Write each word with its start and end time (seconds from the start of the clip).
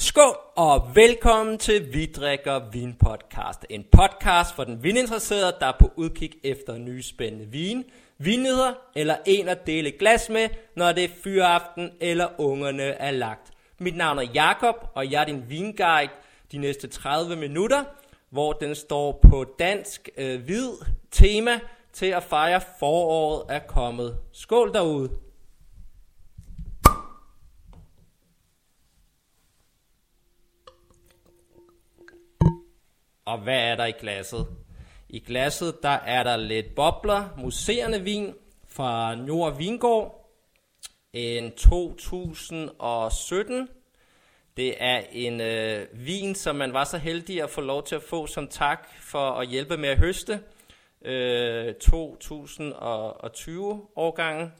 Skål 0.00 0.36
og 0.56 0.90
velkommen 0.94 1.58
til 1.58 1.92
Vi 1.92 2.06
drikker 2.06 2.70
vin 2.72 2.94
podcast. 2.94 3.66
En 3.70 3.84
podcast 3.92 4.54
for 4.54 4.64
den 4.64 4.82
vininteresserede, 4.82 5.56
der 5.60 5.66
er 5.66 5.76
på 5.80 5.90
udkig 5.96 6.30
efter 6.44 6.78
nye 6.78 7.02
spændende 7.02 7.46
vin, 7.46 7.84
vinnyheder 8.18 8.72
eller 8.96 9.16
en 9.26 9.48
at 9.48 9.66
dele 9.66 9.90
glas 9.90 10.28
med, 10.28 10.48
når 10.76 10.92
det 10.92 11.04
er 11.04 11.08
fyraften 11.24 11.90
eller 12.00 12.40
ungerne 12.40 12.82
er 12.82 13.10
lagt. 13.10 13.50
Mit 13.78 13.96
navn 13.96 14.18
er 14.18 14.26
Jakob 14.34 14.76
og 14.94 15.10
jeg 15.10 15.20
er 15.20 15.26
din 15.26 15.44
vinguide 15.48 16.10
de 16.52 16.58
næste 16.58 16.88
30 16.88 17.36
minutter, 17.36 17.84
hvor 18.30 18.52
den 18.52 18.74
står 18.74 19.20
på 19.30 19.44
dansk 19.58 20.08
øh, 20.16 20.44
hvid 20.44 20.68
tema 21.10 21.60
til 21.92 22.06
at 22.06 22.22
fejre 22.22 22.60
foråret 22.78 23.44
er 23.48 23.60
kommet. 23.68 24.18
Skål 24.32 24.72
derude! 24.74 25.27
Og 33.28 33.38
hvad 33.38 33.58
er 33.58 33.76
der 33.76 33.84
i 33.84 33.92
glasset? 33.92 34.46
I 35.08 35.18
glasset 35.18 35.82
der 35.82 35.88
er 35.88 36.22
der 36.22 36.36
lidt 36.36 36.74
bobler, 36.74 37.28
museerne 37.36 38.00
vin 38.00 38.34
fra 38.68 39.14
Nord 39.14 39.56
Vingård. 39.56 40.30
En 41.12 41.52
2017. 41.52 43.68
Det 44.56 44.82
er 44.82 45.02
en 45.12 45.40
øh, 45.40 45.86
vin, 45.92 46.34
som 46.34 46.56
man 46.56 46.72
var 46.72 46.84
så 46.84 46.98
heldig 46.98 47.42
at 47.42 47.50
få 47.50 47.60
lov 47.60 47.84
til 47.84 47.94
at 47.94 48.02
få 48.02 48.26
som 48.26 48.48
tak 48.48 48.88
for 49.00 49.30
at 49.30 49.48
hjælpe 49.48 49.76
med 49.76 49.88
at 49.88 49.98
høste. 49.98 50.40
Øh, 51.02 51.74
2020 51.74 53.86
årgangen. 53.96 54.52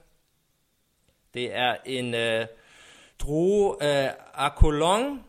Det 1.33 1.55
er 1.55 1.75
en 1.85 2.13
øh, 2.13 2.45
drue 3.19 3.83
øh, 3.83 4.09
Acolon, 4.33 5.23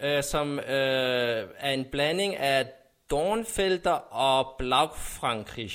øh, 0.00 0.22
som 0.22 0.58
øh, 0.58 1.48
er 1.58 1.70
en 1.70 1.84
blanding 1.84 2.36
af 2.36 2.66
Dornfelder 3.12 3.90
og 3.92 4.54
Blaufrankrig. 4.58 5.72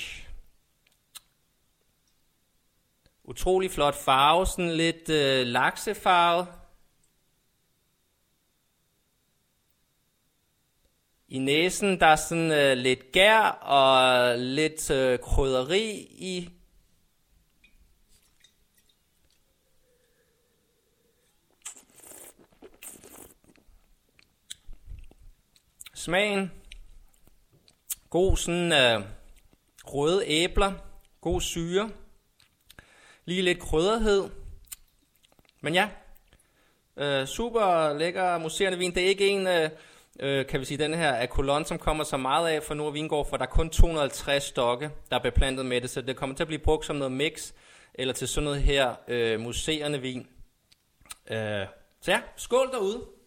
Utrolig 3.24 3.70
flot 3.70 3.94
farve, 3.94 4.46
sådan 4.46 4.70
lidt 4.70 5.08
øh, 5.08 5.46
laksefarve. 5.46 6.46
I 11.28 11.38
næsen 11.38 12.00
der 12.00 12.06
er 12.06 12.16
sådan 12.16 12.52
øh, 12.52 12.76
lidt 12.76 13.12
gær 13.12 13.40
og 13.48 14.38
lidt 14.38 14.90
øh, 14.90 15.18
krydderi 15.18 15.90
i. 16.10 16.50
Smagen 25.94 26.57
God 28.10 28.36
sådan 28.36 28.72
øh, 28.72 29.02
røde 29.84 30.24
æbler, 30.26 30.72
god 31.20 31.40
syre, 31.40 31.90
lige 33.24 33.42
lidt 33.42 33.60
krydderhed. 33.60 34.28
Men 35.60 35.74
ja, 35.74 35.88
øh, 36.96 37.26
super 37.26 37.92
lækker 37.98 38.38
museerne 38.38 38.78
vin. 38.78 38.94
Det 38.94 39.02
er 39.02 39.08
ikke 39.08 39.28
en, 39.28 39.46
øh, 39.46 39.70
øh 40.20 40.46
kan 40.46 40.60
vi 40.60 40.64
sige, 40.64 40.78
den 40.78 40.94
her 40.94 41.12
af 41.12 41.28
kolon, 41.28 41.64
som 41.64 41.78
kommer 41.78 42.04
så 42.04 42.16
meget 42.16 42.48
af 42.48 42.62
for 42.62 42.74
Nord 42.74 42.92
Vingård, 42.92 43.28
for 43.28 43.36
der 43.36 43.44
er 43.44 43.50
kun 43.50 43.70
250 43.70 44.44
stokke, 44.44 44.90
der 45.10 45.16
er 45.16 45.22
beplantet 45.22 45.66
med 45.66 45.80
det, 45.80 45.90
så 45.90 46.00
det 46.00 46.16
kommer 46.16 46.36
til 46.36 46.42
at 46.42 46.48
blive 46.48 46.62
brugt 46.62 46.86
som 46.86 46.96
noget 46.96 47.12
mix, 47.12 47.52
eller 47.94 48.14
til 48.14 48.28
sådan 48.28 48.44
noget 48.44 48.62
her 48.62 48.94
øh, 49.08 49.40
museerne 49.40 50.00
vin. 50.00 50.26
Øh, 51.30 51.66
så 52.00 52.10
ja, 52.10 52.20
skål 52.36 52.70
derude. 52.72 53.17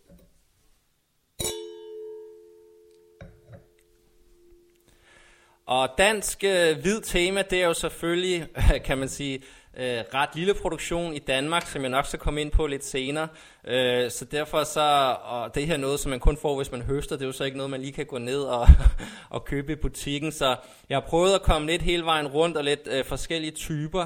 Og 5.72 5.90
dansk 5.98 6.44
øh, 6.44 6.78
hvid 6.82 7.02
tema, 7.02 7.42
det 7.42 7.62
er 7.62 7.68
jo 7.68 7.74
selvfølgelig, 7.74 8.48
kan 8.86 8.98
man 8.98 9.10
sige, 9.10 9.42
øh, 9.78 10.04
ret 10.14 10.30
lille 10.36 10.54
produktion 10.54 11.14
i 11.14 11.20
Danmark, 11.20 11.68
som 11.68 11.82
jeg 11.82 11.90
nok 11.90 12.06
skal 12.06 12.20
komme 12.20 12.42
ind 12.42 12.52
på 12.52 12.68
lidt 12.68 12.86
senere. 12.86 13.28
Øh, 13.68 14.12
så 14.12 14.26
derfor 14.26 14.64
så, 14.64 15.16
og 15.24 15.56
det 15.56 15.68
her 15.68 15.74
er 15.74 15.78
noget, 15.78 16.00
som 16.00 16.10
man 16.10 16.20
kun 16.20 16.38
får, 16.38 16.56
hvis 16.56 16.72
man 16.72 16.82
høster, 16.82 17.16
det 17.16 17.22
er 17.22 17.28
jo 17.28 17.32
så 17.32 17.44
ikke 17.44 17.58
noget, 17.58 17.70
man 17.70 17.82
lige 17.82 17.92
kan 17.92 18.06
gå 18.06 18.18
ned 18.18 18.42
og, 18.42 18.68
og 19.30 19.46
købe 19.46 19.72
i 19.72 19.76
butikken. 19.76 20.32
Så 20.32 20.56
jeg 20.90 20.96
har 20.96 21.08
prøvet 21.08 21.36
at 21.36 21.42
komme 21.42 21.68
lidt 21.68 21.82
hele 21.82 22.06
vejen 22.06 22.28
rundt 22.28 22.58
og 22.58 22.64
lidt 22.64 22.88
øh, 22.92 23.06
forskellige 23.06 23.52
typer. 23.52 24.06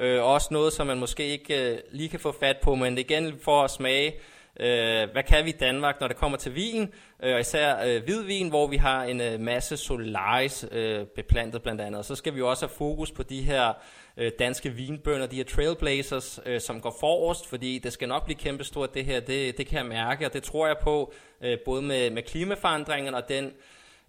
Øh, 0.00 0.24
også 0.24 0.48
noget, 0.50 0.72
som 0.72 0.86
man 0.86 0.98
måske 0.98 1.26
ikke 1.26 1.72
øh, 1.72 1.78
lige 1.92 2.08
kan 2.08 2.20
få 2.20 2.36
fat 2.40 2.56
på, 2.62 2.74
men 2.74 2.98
igen 2.98 3.38
for 3.42 3.62
at 3.62 3.70
smage, 3.70 4.14
Øh, 4.60 5.10
hvad 5.12 5.22
kan 5.22 5.44
vi 5.44 5.50
i 5.50 5.56
Danmark, 5.60 6.00
når 6.00 6.08
det 6.08 6.16
kommer 6.16 6.38
til 6.38 6.54
vin, 6.54 6.92
øh, 7.22 7.34
og 7.34 7.40
især 7.40 7.86
øh, 7.86 8.04
hvidvin, 8.04 8.48
hvor 8.48 8.66
vi 8.66 8.76
har 8.76 9.04
en 9.04 9.20
øh, 9.20 9.40
masse 9.40 9.76
solaris 9.76 10.66
øh, 10.72 11.06
beplantet 11.06 11.62
blandt 11.62 11.80
andet. 11.80 11.98
Og 11.98 12.04
så 12.04 12.14
skal 12.14 12.34
vi 12.34 12.38
jo 12.38 12.50
også 12.50 12.66
have 12.66 12.74
fokus 12.76 13.10
på 13.10 13.22
de 13.22 13.42
her 13.42 13.72
øh, 14.16 14.32
danske 14.38 14.70
vinbønder, 14.70 15.26
de 15.26 15.36
her 15.36 15.44
trailblazers, 15.44 16.40
øh, 16.46 16.60
som 16.60 16.80
går 16.80 16.96
forrest, 17.00 17.48
fordi 17.48 17.78
det 17.78 17.92
skal 17.92 18.08
nok 18.08 18.24
blive 18.24 18.38
kæmpestort 18.38 18.94
det 18.94 19.04
her, 19.04 19.20
det, 19.20 19.58
det 19.58 19.66
kan 19.66 19.78
jeg 19.78 19.86
mærke, 19.86 20.26
og 20.26 20.32
det 20.32 20.42
tror 20.42 20.66
jeg 20.66 20.76
på, 20.82 21.12
øh, 21.40 21.58
både 21.64 21.82
med, 21.82 22.10
med 22.10 22.22
klimaforandringerne 22.22 23.16
og 23.16 23.28
den... 23.28 23.52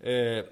Øh, 0.03 0.43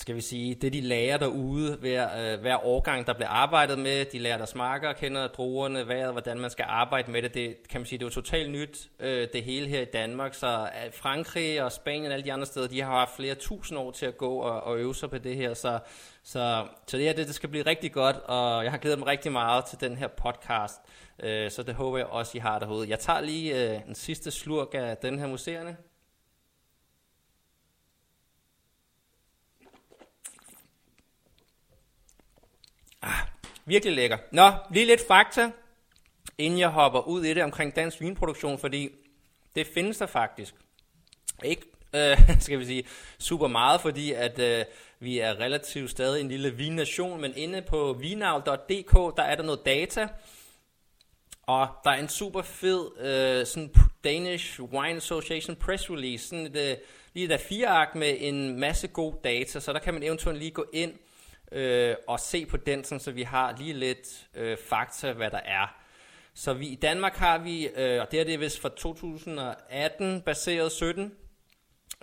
skal 0.00 0.14
vi 0.14 0.20
sige, 0.20 0.54
det 0.54 0.72
de 0.72 0.80
lærer 0.80 1.16
derude 1.16 1.76
hver, 1.76 2.32
øh, 2.32 2.40
hver 2.40 2.66
årgang, 2.66 3.06
der 3.06 3.12
bliver 3.12 3.28
arbejdet 3.28 3.78
med. 3.78 4.04
De 4.04 4.18
lærer 4.18 4.38
der 4.38 4.46
marker, 4.56 4.92
kender 4.92 5.26
druerne, 5.28 5.88
vejret, 5.88 6.12
hvordan 6.12 6.38
man 6.38 6.50
skal 6.50 6.64
arbejde 6.68 7.10
med 7.10 7.22
det. 7.22 7.34
Det 7.34 7.56
kan 7.68 7.80
man 7.80 7.86
sige, 7.86 7.98
det 7.98 8.04
er 8.04 8.06
jo 8.06 8.10
totalt 8.10 8.50
nyt, 8.50 8.88
øh, 9.00 9.28
det 9.32 9.42
hele 9.42 9.68
her 9.68 9.80
i 9.80 9.84
Danmark. 9.84 10.34
Så 10.34 10.46
øh, 10.46 10.92
Frankrig 10.92 11.62
og 11.62 11.72
Spanien 11.72 12.06
og 12.06 12.12
alle 12.12 12.24
de 12.24 12.32
andre 12.32 12.46
steder, 12.46 12.68
de 12.68 12.80
har 12.80 12.90
haft 12.90 13.16
flere 13.16 13.34
tusind 13.34 13.78
år 13.78 13.90
til 13.90 14.06
at 14.06 14.16
gå 14.16 14.36
og, 14.36 14.60
og 14.60 14.78
øve 14.78 14.94
sig 14.94 15.10
på 15.10 15.18
det 15.18 15.36
her. 15.36 15.54
Så, 15.54 15.78
så, 16.22 16.66
så 16.86 16.96
det 16.96 17.06
her, 17.06 17.12
det, 17.12 17.26
det 17.26 17.34
skal 17.34 17.48
blive 17.48 17.66
rigtig 17.66 17.92
godt, 17.92 18.16
og 18.16 18.64
jeg 18.64 18.72
har 18.72 18.78
glædet 18.78 18.98
mig 18.98 19.08
rigtig 19.08 19.32
meget 19.32 19.64
til 19.64 19.80
den 19.80 19.96
her 19.96 20.08
podcast. 20.08 20.80
Øh, 21.22 21.50
så 21.50 21.62
det 21.62 21.74
håber 21.74 21.98
jeg 21.98 22.06
også, 22.06 22.38
I 22.38 22.40
har 22.40 22.58
derude. 22.58 22.88
Jeg 22.88 22.98
tager 22.98 23.20
lige 23.20 23.74
øh, 23.74 23.80
en 23.88 23.94
sidste 23.94 24.30
slurk 24.30 24.68
af 24.74 24.96
den 24.96 25.18
her 25.18 25.26
museerne. 25.26 25.76
Virkelig 33.70 33.94
lækker. 33.94 34.18
Nå, 34.32 34.50
lige 34.70 34.86
lidt 34.86 35.06
fakta, 35.08 35.50
inden 36.38 36.58
jeg 36.58 36.68
hopper 36.68 37.00
ud 37.00 37.24
i 37.24 37.34
det 37.34 37.42
omkring 37.42 37.76
dansk 37.76 38.00
vinproduktion, 38.00 38.58
fordi 38.58 38.90
det 39.54 39.66
findes 39.66 39.98
der 39.98 40.06
faktisk. 40.06 40.54
Ikke, 41.44 41.62
øh, 41.94 42.18
skal 42.44 42.58
vi 42.58 42.64
sige, 42.64 42.84
super 43.18 43.46
meget, 43.46 43.80
fordi 43.80 44.12
at 44.12 44.38
øh, 44.38 44.64
vi 45.00 45.18
er 45.18 45.40
relativt 45.40 45.90
stadig 45.90 46.20
en 46.20 46.28
lille 46.28 46.50
vinnation, 46.54 47.20
men 47.20 47.32
inde 47.36 47.62
på 47.62 47.92
vinavl.dk, 47.92 49.16
der 49.16 49.22
er 49.22 49.34
der 49.34 49.42
noget 49.42 49.60
data, 49.66 50.08
og 51.42 51.68
der 51.84 51.90
er 51.90 52.00
en 52.00 52.08
super 52.08 52.42
fed 52.42 52.98
øh, 53.00 53.46
sådan 53.46 53.74
Danish 54.04 54.60
Wine 54.60 54.96
Association 54.96 55.56
press 55.56 55.90
release, 55.90 56.28
sådan 56.28 56.46
et, 56.46 56.56
øh, 56.56 56.76
lige 57.14 57.28
der 57.28 57.38
fire 57.38 57.68
ark 57.68 57.94
med 57.94 58.16
en 58.18 58.60
masse 58.60 58.88
god 58.88 59.14
data, 59.24 59.60
så 59.60 59.72
der 59.72 59.78
kan 59.78 59.94
man 59.94 60.02
eventuelt 60.02 60.38
lige 60.38 60.50
gå 60.50 60.66
ind 60.72 60.92
øh, 61.52 61.94
og 62.08 62.20
se 62.20 62.46
på 62.46 62.56
den, 62.56 62.84
sådan, 62.84 63.00
så 63.00 63.10
vi 63.10 63.22
har 63.22 63.56
lige 63.58 63.72
lidt 63.72 64.28
øh, 64.34 64.56
fakta, 64.68 65.12
hvad 65.12 65.30
der 65.30 65.40
er. 65.44 65.76
Så 66.34 66.52
vi, 66.52 66.66
i 66.66 66.74
Danmark 66.74 67.16
har 67.16 67.38
vi, 67.38 67.68
øh, 67.68 68.00
og 68.00 68.10
det 68.10 68.18
her 68.18 68.24
det 68.24 68.40
vist 68.40 68.60
fra 68.60 68.68
2018 68.68 70.20
baseret 70.20 70.72
17 70.72 71.12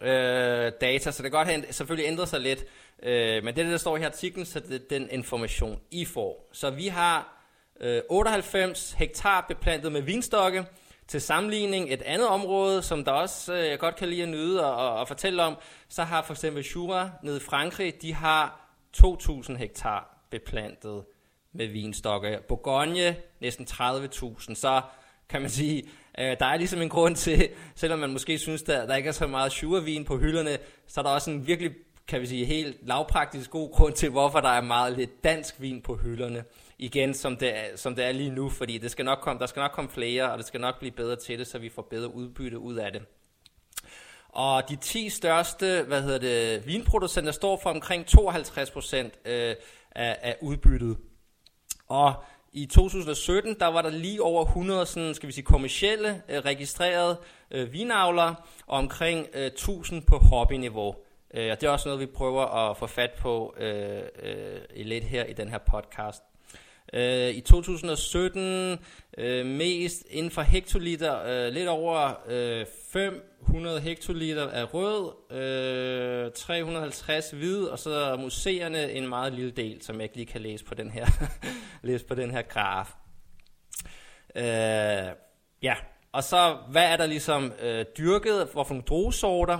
øh, 0.01 0.71
data, 0.81 1.11
så 1.11 1.23
det 1.23 1.31
kan 1.31 1.39
godt 1.39 1.47
have 1.47 1.63
selvfølgelig 1.69 2.07
ændret 2.07 2.29
sig 2.29 2.39
lidt, 2.39 2.65
øh, 3.03 3.43
men 3.43 3.55
det 3.55 3.65
der 3.65 3.77
står 3.77 3.97
i 3.97 4.03
artiklen, 4.03 4.45
så 4.45 4.59
det 4.59 4.75
er 4.75 4.87
den 4.89 5.09
information, 5.11 5.79
I 5.91 6.05
får. 6.05 6.49
Så 6.53 6.69
vi 6.69 6.87
har 6.87 7.43
øh, 7.79 8.01
98 8.09 8.91
hektar 8.91 9.45
beplantet 9.47 9.91
med 9.91 10.01
vinstokke, 10.01 10.65
til 11.07 11.21
sammenligning 11.21 11.93
et 11.93 12.01
andet 12.01 12.27
område, 12.27 12.81
som 12.83 13.05
der 13.05 13.11
også 13.11 13.53
øh, 13.53 13.67
jeg 13.67 13.79
godt 13.79 13.95
kan 13.95 14.09
lide 14.09 14.23
at 14.23 14.29
nyde 14.29 14.65
og, 14.65 14.75
og, 14.75 14.99
og 14.99 15.07
fortælle 15.07 15.43
om, 15.43 15.57
så 15.89 16.03
har 16.03 16.21
for 16.21 16.33
eksempel 16.33 16.63
Jura 16.63 17.09
nede 17.23 17.37
i 17.37 17.39
Frankrig, 17.39 18.01
de 18.01 18.13
har 18.13 18.66
2.000 18.97 19.55
hektar 19.55 20.23
beplantet 20.29 21.03
med 21.51 21.67
vinstokke. 21.67 22.39
Bourgogne 22.47 23.15
næsten 23.39 23.67
30.000. 23.69 24.55
Så 24.55 24.81
kan 25.29 25.41
man 25.41 25.49
sige, 25.49 25.83
øh, 26.19 26.37
der 26.39 26.45
er 26.45 26.57
ligesom 26.57 26.81
en 26.81 26.89
grund 26.89 27.15
til, 27.15 27.49
selvom 27.75 27.99
man 27.99 28.11
måske 28.11 28.37
synes, 28.37 28.63
der, 28.63 28.85
der 28.85 28.95
ikke 28.95 29.07
er 29.07 29.13
så 29.13 29.27
meget 29.27 29.51
survin 29.51 30.05
på 30.05 30.17
hylderne, 30.17 30.57
så 30.87 31.01
er 31.01 31.03
der 31.03 31.11
også 31.11 31.31
en 31.31 31.47
virkelig, 31.47 31.71
kan 32.07 32.21
vi 32.21 32.25
sige, 32.25 32.45
helt 32.45 32.87
lavpraktisk 32.87 33.49
god 33.49 33.71
grund 33.71 33.93
til, 33.93 34.09
hvorfor 34.09 34.41
der 34.41 34.49
er 34.49 34.61
meget 34.61 34.97
lidt 34.97 35.23
dansk 35.23 35.61
vin 35.61 35.81
på 35.81 35.95
hylderne. 35.95 36.43
Igen, 36.77 37.13
som 37.13 37.37
det, 37.37 37.57
er, 37.57 37.75
som 37.75 37.95
det 37.95 38.05
er 38.05 38.11
lige 38.11 38.29
nu, 38.29 38.49
fordi 38.49 38.77
det 38.77 38.91
skal 38.91 39.05
nok 39.05 39.19
komme, 39.21 39.39
der 39.39 39.45
skal 39.45 39.59
nok 39.59 39.71
komme 39.71 39.89
flere, 39.89 40.31
og 40.31 40.37
det 40.37 40.45
skal 40.45 40.61
nok 40.61 40.79
blive 40.79 40.91
bedre 40.91 41.15
til 41.15 41.39
det, 41.39 41.47
så 41.47 41.59
vi 41.59 41.69
får 41.69 41.81
bedre 41.81 42.13
udbytte 42.13 42.59
ud 42.59 42.75
af 42.75 42.91
det. 42.91 43.01
Og 44.29 44.69
de 44.69 44.75
10 44.75 45.09
største 45.09 45.83
hvad 45.87 46.01
hedder 46.01 46.19
det, 46.19 46.67
vinproducenter 46.67 47.31
står 47.31 47.59
for 47.63 47.69
omkring 47.69 48.05
52 48.05 48.71
procent 48.71 49.13
øh, 49.25 49.55
af, 49.91 50.17
af 50.21 50.35
udbyttet. 50.41 50.97
Og 51.87 52.13
i 52.53 52.65
2017, 52.65 53.59
der 53.59 53.67
var 53.67 53.81
der 53.81 53.89
lige 53.89 54.23
over 54.23 54.45
100 54.45 54.85
sådan, 54.85 55.13
skal 55.13 55.27
vi 55.27 55.33
sige, 55.33 55.45
kommercielle 55.45 56.21
øh, 56.29 56.39
registrerede 56.39 57.17
øh, 57.51 57.73
vinavlere, 57.73 58.35
og 58.67 58.77
omkring 58.77 59.27
øh, 59.33 59.45
1000 59.45 60.01
på 60.01 60.17
hobbyniveau. 60.17 60.95
Øh, 61.33 61.51
og 61.51 61.61
det 61.61 61.67
er 61.67 61.71
også 61.71 61.89
noget, 61.89 62.01
vi 62.01 62.05
prøver 62.05 62.69
at 62.69 62.77
få 62.77 62.87
fat 62.87 63.11
på 63.11 63.55
øh, 63.59 64.01
øh, 64.23 64.85
lidt 64.85 65.03
her 65.03 65.25
i 65.25 65.33
den 65.33 65.49
her 65.49 65.57
podcast. 65.57 66.23
Øh, 66.93 67.29
I 67.29 67.41
2017 67.41 68.79
øh, 69.17 69.45
mest 69.45 70.03
inden 70.09 70.31
for 70.31 70.41
hektoliter, 70.41 71.23
øh, 71.23 71.53
lidt 71.53 71.67
over 71.67 72.11
øh, 72.27 72.65
500 72.97 73.79
hektoliter 73.79 74.49
af 74.49 74.73
rød, 74.73 75.11
øh, 76.25 76.31
350 76.31 77.31
hvid, 77.31 77.63
og 77.63 77.79
så 77.79 78.17
museerne 78.19 78.91
en 78.91 79.07
meget 79.07 79.33
lille 79.33 79.51
del, 79.51 79.81
som 79.81 79.95
jeg 79.95 80.03
ikke 80.03 80.15
lige 80.15 80.25
kan 80.25 80.41
læse 80.41 80.65
på 80.65 80.73
den 80.73 80.91
her, 80.91 81.05
læse 81.87 82.05
på 82.05 82.15
den 82.15 82.31
her 82.31 82.41
graf. 82.41 82.93
Øh, 84.35 85.15
ja, 85.61 85.75
og 86.11 86.23
så 86.23 86.57
hvad 86.71 86.91
er 86.91 86.97
der 86.97 87.05
ligesom 87.05 87.53
øh, 87.61 87.85
dyrket, 87.97 88.49
hvorfor 88.53 88.73
nogle 88.73 88.85
druesorter? 88.87 89.59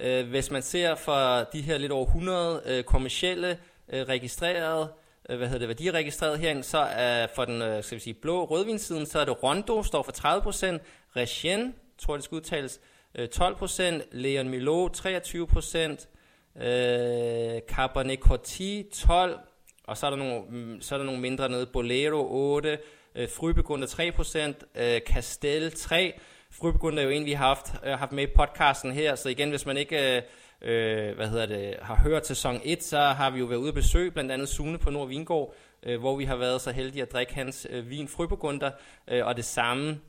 Øh, 0.00 0.28
hvis 0.28 0.50
man 0.50 0.62
ser 0.62 0.94
for 0.94 1.48
de 1.52 1.60
her 1.60 1.78
lidt 1.78 1.92
over 1.92 2.06
100 2.06 2.62
øh, 2.66 2.84
kommercielle 2.84 3.58
øh, 3.88 4.02
registrerede, 4.02 4.92
øh, 5.30 5.36
hvad 5.36 5.46
hedder 5.46 5.58
det, 5.58 5.68
værdiregistreret 5.68 6.38
herinde, 6.38 6.62
så 6.62 6.78
er 6.78 7.26
for 7.34 7.44
den 7.44 7.62
øh, 7.62 7.84
skal 7.84 7.96
vi 7.96 8.00
sige, 8.00 8.14
blå 8.14 8.44
rødvinssiden, 8.44 9.06
så 9.06 9.18
er 9.18 9.24
det 9.24 9.42
Rondo, 9.42 9.82
står 9.82 10.02
for 10.02 10.12
30%, 10.12 10.78
Regien, 11.16 11.74
tror 11.98 12.14
jeg 12.14 12.18
det 12.18 12.24
skal 12.24 12.36
udtales, 12.36 12.80
øh, 13.14 13.28
12%, 13.28 14.02
Leon 14.12 14.48
Milo 14.48 14.88
23%, 14.88 16.08
øh, 16.56 17.60
Cabernet 17.68 18.18
Corti 18.18 18.86
12, 18.94 19.38
og 19.84 19.96
så 19.96 20.06
er 20.06 20.10
der 20.10 20.16
nogle, 20.16 20.42
mm, 20.48 20.80
så 20.80 20.94
er 20.94 20.98
der 20.98 21.06
nogle 21.06 21.20
mindre 21.20 21.48
nede, 21.48 21.66
Bolero 21.66 22.26
8, 22.30 22.78
øh, 23.14 23.28
Frybegunde 23.28 23.86
3%, 23.86 24.64
øh, 24.74 25.00
Castel 25.00 25.72
3, 25.72 26.20
Frybegunder 26.50 27.02
er 27.02 27.04
jo 27.04 27.10
en, 27.10 27.24
vi 27.24 27.32
har 27.32 27.46
haft, 27.46 27.72
øh, 27.84 27.92
haft 27.92 28.12
med 28.12 28.24
i 28.24 28.32
podcasten 28.36 28.92
her, 28.92 29.14
så 29.14 29.28
igen, 29.28 29.50
hvis 29.50 29.66
man 29.66 29.76
ikke... 29.76 30.16
Øh, 30.16 30.22
øh 30.62 31.16
hvad 31.16 31.28
hedder 31.28 31.46
det, 31.46 31.76
har 31.82 31.94
hørt 31.94 32.26
sæson 32.26 32.60
1, 32.64 32.84
så 32.84 32.98
har 32.98 33.30
vi 33.30 33.38
jo 33.38 33.44
været 33.44 33.58
ude 33.58 33.68
at 33.68 33.74
besøge 33.74 34.10
blandt 34.10 34.32
andet 34.32 34.48
Sune 34.48 34.78
på 34.78 34.90
Nord 34.90 35.08
Vingård, 35.08 35.54
øh, 35.82 36.00
hvor 36.00 36.16
vi 36.16 36.24
har 36.24 36.36
været 36.36 36.60
så 36.60 36.70
heldige 36.70 37.02
at 37.02 37.12
drikke 37.12 37.34
hans 37.34 37.66
øh, 37.70 37.90
vin 37.90 38.08
Frybegunder, 38.08 38.70
øh, 39.08 39.26
og 39.26 39.36
det 39.36 39.44
samme 39.44 40.00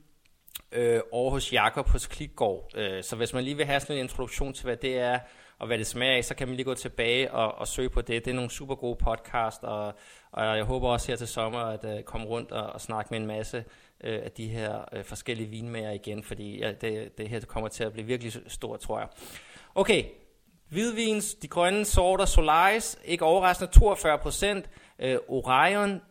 øh, 0.71 1.01
over 1.11 1.31
hos 1.31 1.53
Jakob 1.53 1.87
hos 1.87 2.07
Klikgård. 2.07 2.71
Øh, 2.75 3.03
så 3.03 3.15
hvis 3.15 3.33
man 3.33 3.43
lige 3.43 3.57
vil 3.57 3.65
have 3.65 3.79
sådan 3.79 3.95
en 3.95 4.03
introduktion 4.03 4.53
til, 4.53 4.65
hvad 4.65 4.77
det 4.77 4.97
er, 4.97 5.19
og 5.59 5.67
hvad 5.67 5.77
det 5.77 5.87
smager 5.87 6.17
af, 6.17 6.25
så 6.25 6.35
kan 6.35 6.47
man 6.47 6.55
lige 6.55 6.65
gå 6.65 6.73
tilbage 6.73 7.31
og, 7.31 7.55
og 7.55 7.67
søge 7.67 7.89
på 7.89 8.01
det. 8.01 8.25
Det 8.25 8.31
er 8.31 8.35
nogle 8.35 8.51
super 8.51 8.75
gode 8.75 8.95
podcast, 8.95 9.63
og, 9.63 9.93
og 10.31 10.57
jeg 10.57 10.63
håber 10.63 10.89
også 10.89 11.07
her 11.07 11.15
til 11.15 11.27
sommer 11.27 11.59
at 11.59 11.85
uh, 11.85 12.03
komme 12.03 12.27
rundt 12.27 12.51
og, 12.51 12.73
og 12.73 12.81
snakke 12.81 13.07
med 13.11 13.19
en 13.19 13.27
masse 13.27 13.57
uh, 13.57 13.63
af 14.03 14.31
de 14.31 14.47
her 14.47 14.83
uh, 14.97 15.03
forskellige 15.03 15.49
vinmager 15.49 15.91
igen, 15.91 16.23
fordi 16.23 16.59
ja, 16.59 16.71
det, 16.71 17.17
det 17.17 17.29
her 17.29 17.39
kommer 17.39 17.69
til 17.69 17.83
at 17.83 17.93
blive 17.93 18.07
virkelig 18.07 18.33
stort, 18.47 18.79
tror 18.79 18.99
jeg. 18.99 19.07
Okay, 19.75 20.03
Hvidvins, 20.69 21.33
de 21.33 21.47
grønne 21.47 21.85
sorter, 21.85 22.25
Solaris, 22.25 22.97
ikke 23.05 23.25
overraskende 23.25 23.71
42%, 23.75 24.67
øh, 24.99 25.17
Orion 25.27 26.01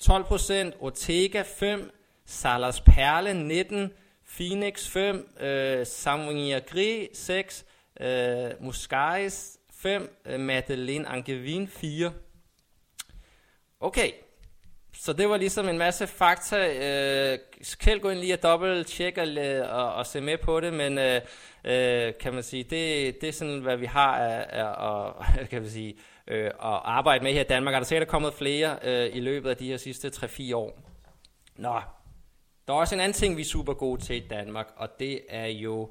12%, 0.00 0.84
Ortega 0.84 1.42
5, 1.42 1.90
Salas 2.26 2.80
Perle 2.80 3.34
19, 3.34 3.92
Phoenix 4.36 4.88
5, 4.88 5.28
øh, 5.40 5.86
Sauvignon 5.86 6.60
Gris 6.66 7.08
6, 7.12 7.64
øh, 8.00 8.50
Muscaris 8.60 9.58
5, 9.70 10.20
øh, 10.26 10.40
Madeleine 10.40 11.08
Angevin 11.08 11.68
4. 11.68 12.12
Okay, 13.80 14.10
så 14.96 15.12
det 15.12 15.28
var 15.28 15.36
ligesom 15.36 15.68
en 15.68 15.78
masse 15.78 16.06
fakta. 16.06 16.56
Øh, 16.56 17.38
Kjeld 17.78 18.00
gå 18.00 18.10
ind 18.10 18.18
lige 18.18 18.34
og 18.34 18.42
dobbelt 18.42 18.86
tjekke 18.86 19.22
og, 19.22 19.28
og, 19.70 19.94
og 19.94 20.06
se 20.06 20.20
med 20.20 20.38
på 20.38 20.60
det, 20.60 20.74
men 20.74 20.98
øh, 20.98 21.20
øh, 21.64 22.12
kan 22.20 22.34
man 22.34 22.42
sige, 22.42 22.62
det, 22.62 23.20
det 23.20 23.28
er 23.28 23.32
sådan, 23.32 23.60
hvad 23.60 23.76
vi 23.76 23.86
har 23.86 24.18
af, 24.18 24.46
af, 24.48 24.88
af 24.88 25.48
kan 25.50 25.62
man 25.62 25.70
sige, 25.70 25.96
øh, 26.28 26.46
at 26.46 26.52
arbejde 26.84 27.24
med 27.24 27.32
her 27.32 27.40
i 27.40 27.44
Danmark. 27.44 27.74
Er 27.74 27.78
der 27.78 27.86
sikkert 27.86 28.08
kommet 28.08 28.34
flere 28.34 28.78
øh, 28.82 29.16
i 29.16 29.20
løbet 29.20 29.50
af 29.50 29.56
de 29.56 29.68
her 29.68 29.76
sidste 29.76 30.08
3-4 30.08 30.54
år. 30.54 30.78
Nå, 31.56 31.80
der 32.68 32.74
er 32.74 32.78
også 32.78 32.94
en 32.94 33.00
anden 33.00 33.12
ting, 33.12 33.36
vi 33.36 33.42
er 33.42 33.46
super 33.46 33.74
gode 33.74 34.00
til 34.00 34.16
i 34.16 34.28
Danmark, 34.28 34.66
og 34.76 34.88
det 34.98 35.20
er 35.28 35.46
jo 35.46 35.90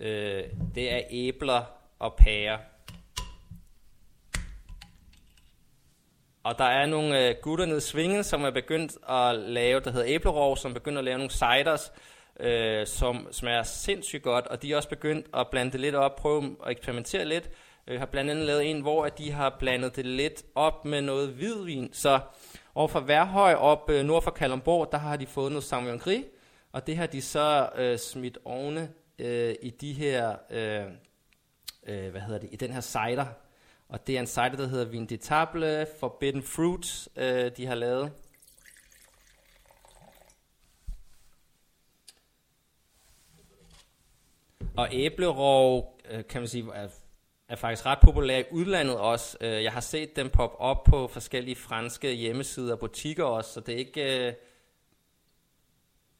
øh, 0.00 0.44
det 0.74 0.92
er 0.92 1.00
æbler 1.10 1.62
og 1.98 2.14
pærer. 2.14 2.58
Og 6.42 6.58
der 6.58 6.64
er 6.64 6.86
nogle 6.86 7.28
øh, 7.28 7.34
gutter 7.42 7.66
nede 7.66 7.78
i 7.78 7.80
Svingen, 7.80 8.24
som 8.24 8.44
er 8.44 8.50
begyndt 8.50 8.92
at 9.08 9.34
lave, 9.34 9.80
der 9.80 9.90
hedder 9.90 10.06
æblerov, 10.08 10.56
som 10.56 10.74
begynder 10.74 10.98
at 10.98 11.04
lave 11.04 11.18
nogle 11.18 11.30
ciders, 11.30 11.92
øh, 12.40 12.86
som 12.86 13.28
smager 13.32 13.62
sindssygt 13.62 14.22
godt, 14.22 14.46
og 14.46 14.62
de 14.62 14.72
er 14.72 14.76
også 14.76 14.88
begyndt 14.88 15.26
at 15.34 15.48
blande 15.50 15.72
det 15.72 15.80
lidt 15.80 15.94
op, 15.94 16.16
prøve 16.16 16.56
at 16.66 16.70
eksperimentere 16.70 17.24
lidt. 17.24 17.50
Jeg 17.86 17.94
øh, 17.94 18.00
har 18.00 18.06
blandt 18.06 18.30
andet 18.30 18.46
lavet 18.46 18.70
en, 18.70 18.80
hvor 18.80 19.06
de 19.06 19.32
har 19.32 19.56
blandet 19.58 19.96
det 19.96 20.06
lidt 20.06 20.42
op 20.54 20.84
med 20.84 21.00
noget 21.00 21.28
hvidvin. 21.28 21.90
Så 21.92 22.20
over 22.80 22.88
fra 22.88 23.00
Værhøj 23.00 23.54
op 23.54 23.90
øh, 23.90 24.04
nord 24.04 24.22
for 24.22 24.30
Kalundborg, 24.30 24.92
der 24.92 24.98
har 24.98 25.16
de 25.16 25.26
fået 25.26 25.52
noget 25.52 25.64
Sauvignon 25.64 25.98
Gris, 25.98 26.24
og 26.72 26.86
det 26.86 26.96
har 26.96 27.06
de 27.06 27.22
så 27.22 27.70
øh, 27.76 27.98
smidt 27.98 28.38
ovne 28.44 28.92
øh, 29.18 29.54
i 29.62 29.70
de 29.70 29.92
her, 29.92 30.36
øh, 30.50 30.84
øh, 31.86 32.10
hvad 32.10 32.20
hedder 32.20 32.40
det, 32.40 32.48
i 32.52 32.56
den 32.56 32.72
her 32.72 32.80
cider. 32.80 33.26
Og 33.88 34.06
det 34.06 34.16
er 34.16 34.20
en 34.20 34.26
cider, 34.26 34.56
der 34.56 34.66
hedder 34.66 34.84
Vin 34.84 35.06
de 35.06 35.16
Table 35.16 35.86
Forbidden 36.00 36.42
Fruit, 36.42 37.08
øh, 37.16 37.50
de 37.56 37.66
har 37.66 37.74
lavet. 37.74 38.12
Og 44.76 44.88
æblerov, 44.92 45.98
øh, 46.10 46.24
kan 46.28 46.40
man 46.40 46.48
sige, 46.48 46.64
er, 47.50 47.56
faktisk 47.56 47.86
ret 47.86 47.98
populær 48.00 48.38
i 48.38 48.44
udlandet 48.50 48.96
også. 48.96 49.36
Øh, 49.40 49.62
jeg 49.64 49.72
har 49.72 49.80
set 49.80 50.16
dem 50.16 50.30
poppe 50.30 50.60
op 50.60 50.84
på 50.84 51.08
forskellige 51.08 51.56
franske 51.56 52.12
hjemmesider 52.12 52.72
og 52.72 52.78
butikker 52.78 53.24
også, 53.24 53.52
så 53.52 53.60
det 53.60 53.74
er 53.74 53.78
ikke... 53.78 54.26
Øh, 54.26 54.32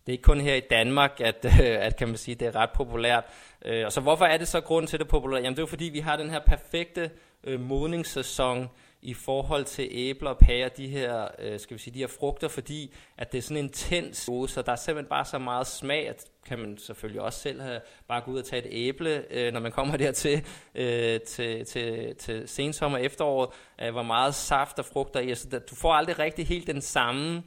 det 0.07 0.09
er 0.09 0.13
ikke 0.13 0.23
kun 0.23 0.41
her 0.41 0.55
i 0.55 0.63
Danmark, 0.71 1.21
at, 1.21 1.45
øh, 1.63 1.87
at 1.87 1.97
kan 1.97 2.09
man 2.09 2.17
sige, 2.17 2.35
det 2.35 2.49
er 2.49 2.57
ret 2.57 2.71
populært. 2.75 3.25
Øh, 3.65 3.87
og 3.87 3.93
så 3.93 4.01
hvorfor 4.01 4.25
er 4.25 4.37
det 4.39 4.49
så 4.49 4.61
grund 4.61 4.87
til 4.87 4.99
det 4.99 5.09
populært? 5.09 5.43
Jamen 5.43 5.57
det 5.57 5.59
er 5.59 5.63
jo 5.63 5.67
fordi, 5.67 5.85
vi 5.85 5.99
har 5.99 6.17
den 6.17 6.31
her 6.31 6.41
perfekte 6.47 7.11
øh, 7.45 7.61
modningssæson 7.61 8.69
i 9.03 9.15
forhold 9.15 9.65
til 9.65 9.89
æbler 9.91 10.31
og 10.31 10.39
pærer, 10.39 10.69
de 10.69 10.89
her, 10.89 11.29
øh, 11.39 11.61
skal 11.61 11.77
vi 11.77 11.83
sige, 11.83 11.95
de 11.95 11.99
her 11.99 12.07
frugter, 12.07 12.49
fordi 12.49 12.95
at 13.19 13.33
det 13.33 13.39
er 13.39 13.43
sådan 13.43 13.57
en 13.57 13.65
intens 13.65 14.19
så 14.19 14.63
der 14.67 14.73
er 14.73 14.77
simpelthen 14.77 15.09
bare 15.09 15.25
så 15.25 15.39
meget 15.39 15.67
smag, 15.67 16.09
at 16.09 16.27
kan 16.47 16.59
man 16.59 16.79
selvfølgelig 16.79 17.23
også 17.23 17.41
selv 17.41 17.61
have, 17.61 17.81
bare 18.09 18.21
gå 18.21 18.31
ud 18.31 18.39
og 18.39 18.45
tage 18.45 18.63
et 18.63 18.89
æble, 18.89 19.25
øh, 19.31 19.53
når 19.53 19.61
man 19.61 19.73
kommer 19.73 19.97
dertil 20.07 20.47
øh, 20.75 21.21
til, 21.21 21.65
til, 21.65 22.17
til 22.17 22.49
sensommer 22.49 22.99
og 22.99 23.05
efteråret, 23.05 23.51
øh, 23.83 23.91
hvor 23.91 24.03
meget 24.03 24.35
saft 24.35 24.79
og 24.79 24.85
frugter 24.85 25.21
i. 25.21 25.29
Altså, 25.29 25.49
der, 25.49 25.59
du 25.59 25.75
får 25.75 25.93
aldrig 25.93 26.19
rigtig 26.19 26.47
helt 26.47 26.67
den 26.67 26.81
samme 26.81 27.43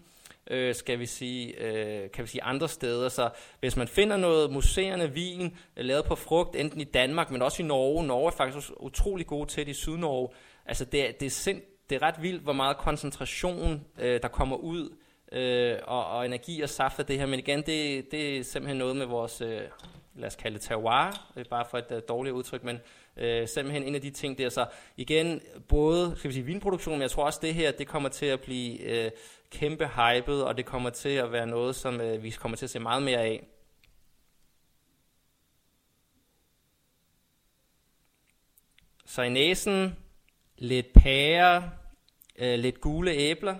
øh, 0.51 0.75
skal 0.75 0.99
vi 0.99 1.05
sige, 1.05 1.61
øh, 1.61 2.11
kan 2.11 2.23
vi 2.23 2.29
sige 2.29 2.43
andre 2.43 2.69
steder. 2.69 3.09
Så 3.09 3.29
hvis 3.59 3.77
man 3.77 3.87
finder 3.87 4.17
noget 4.17 4.51
museerne 4.51 5.13
vin 5.13 5.57
øh, 5.77 5.85
lavet 5.85 6.05
på 6.05 6.15
frugt, 6.15 6.55
enten 6.55 6.81
i 6.81 6.83
Danmark, 6.83 7.31
men 7.31 7.41
også 7.41 7.63
i 7.63 7.65
Norge, 7.65 8.07
Norge 8.07 8.27
er 8.27 8.35
faktisk 8.35 8.71
utrolig 8.79 9.27
gode 9.27 9.49
til 9.49 9.65
det 9.65 9.71
i 9.71 9.73
Sydnorge, 9.73 10.29
altså 10.65 10.85
det, 10.85 11.07
er, 11.07 11.11
det, 11.11 11.25
er 11.25 11.29
sind, 11.29 11.61
det 11.89 11.95
er 11.95 12.01
ret 12.01 12.21
vildt, 12.21 12.43
hvor 12.43 12.53
meget 12.53 12.77
koncentration 12.77 13.85
øh, 13.99 14.21
der 14.21 14.27
kommer 14.27 14.55
ud, 14.55 14.97
øh, 15.33 15.79
og, 15.83 16.07
og 16.07 16.25
energi 16.25 16.61
og 16.61 16.69
saft 16.69 16.99
af 16.99 17.05
det 17.05 17.19
her. 17.19 17.25
Men 17.25 17.39
igen, 17.39 17.61
det, 17.61 18.11
det 18.11 18.37
er 18.37 18.43
simpelthen 18.43 18.77
noget 18.77 18.95
med 18.95 19.05
vores, 19.05 19.41
øh, 19.41 19.61
lad 20.15 20.27
os 20.27 20.35
kalde 20.35 20.57
det 20.57 20.65
terroir, 20.65 21.31
øh, 21.35 21.45
bare 21.45 21.65
for 21.69 21.77
et 21.77 21.91
øh, 21.91 22.01
dårligt 22.07 22.33
udtryk, 22.33 22.63
men 22.63 22.79
øh, 23.17 23.47
simpelthen 23.47 23.83
en 23.83 23.95
af 23.95 24.01
de 24.01 24.09
ting 24.09 24.37
der. 24.37 24.49
Så 24.49 24.65
igen, 24.97 25.41
både 25.67 26.13
skal 26.17 26.29
vi 26.29 26.33
sige, 26.33 26.45
vinproduktion, 26.45 26.95
men 26.95 27.01
jeg 27.01 27.11
tror 27.11 27.25
også 27.25 27.39
det 27.41 27.53
her, 27.53 27.71
det 27.71 27.87
kommer 27.87 28.09
til 28.09 28.25
at 28.25 28.41
blive 28.41 28.79
øh, 28.79 29.11
kæmpe 29.51 29.87
hypet, 29.87 30.43
og 30.43 30.57
det 30.57 30.65
kommer 30.65 30.89
til 30.89 31.09
at 31.09 31.31
være 31.31 31.47
noget, 31.47 31.75
som 31.75 32.01
øh, 32.01 32.23
vi 32.23 32.29
kommer 32.29 32.55
til 32.57 32.65
at 32.65 32.69
se 32.69 32.79
meget 32.79 33.03
mere 33.03 33.19
af. 33.19 33.47
Så 39.05 39.21
i 39.21 39.29
næsen, 39.29 39.97
lidt 40.57 40.93
pære, 40.93 41.71
øh, 42.35 42.59
lidt 42.59 42.81
gule 42.81 43.11
æbler. 43.11 43.57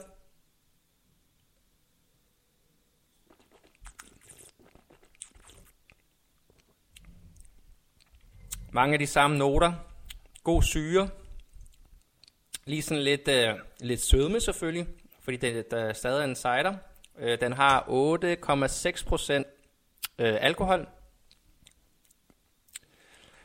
Mange 8.76 8.94
af 8.94 9.00
de 9.00 9.08
samme 9.08 9.38
noter. 9.38 9.74
God 10.44 10.64
syre. 10.64 11.10
Lige 12.66 12.82
sådan 12.82 13.04
lidt, 13.04 13.28
øh, 13.28 13.56
lidt 13.80 14.02
sødme 14.02 14.40
selvfølgelig, 14.40 14.88
fordi 15.22 15.38
det, 15.38 15.72
der 15.72 15.94
stadig 15.94 16.24
en 16.24 16.36
cider. 16.36 16.76
Øh, 17.20 17.42
den 17.42 17.54
har 17.54 17.82
8,6% 17.82 19.34
øh, 20.20 20.38
alkohol. 20.42 20.88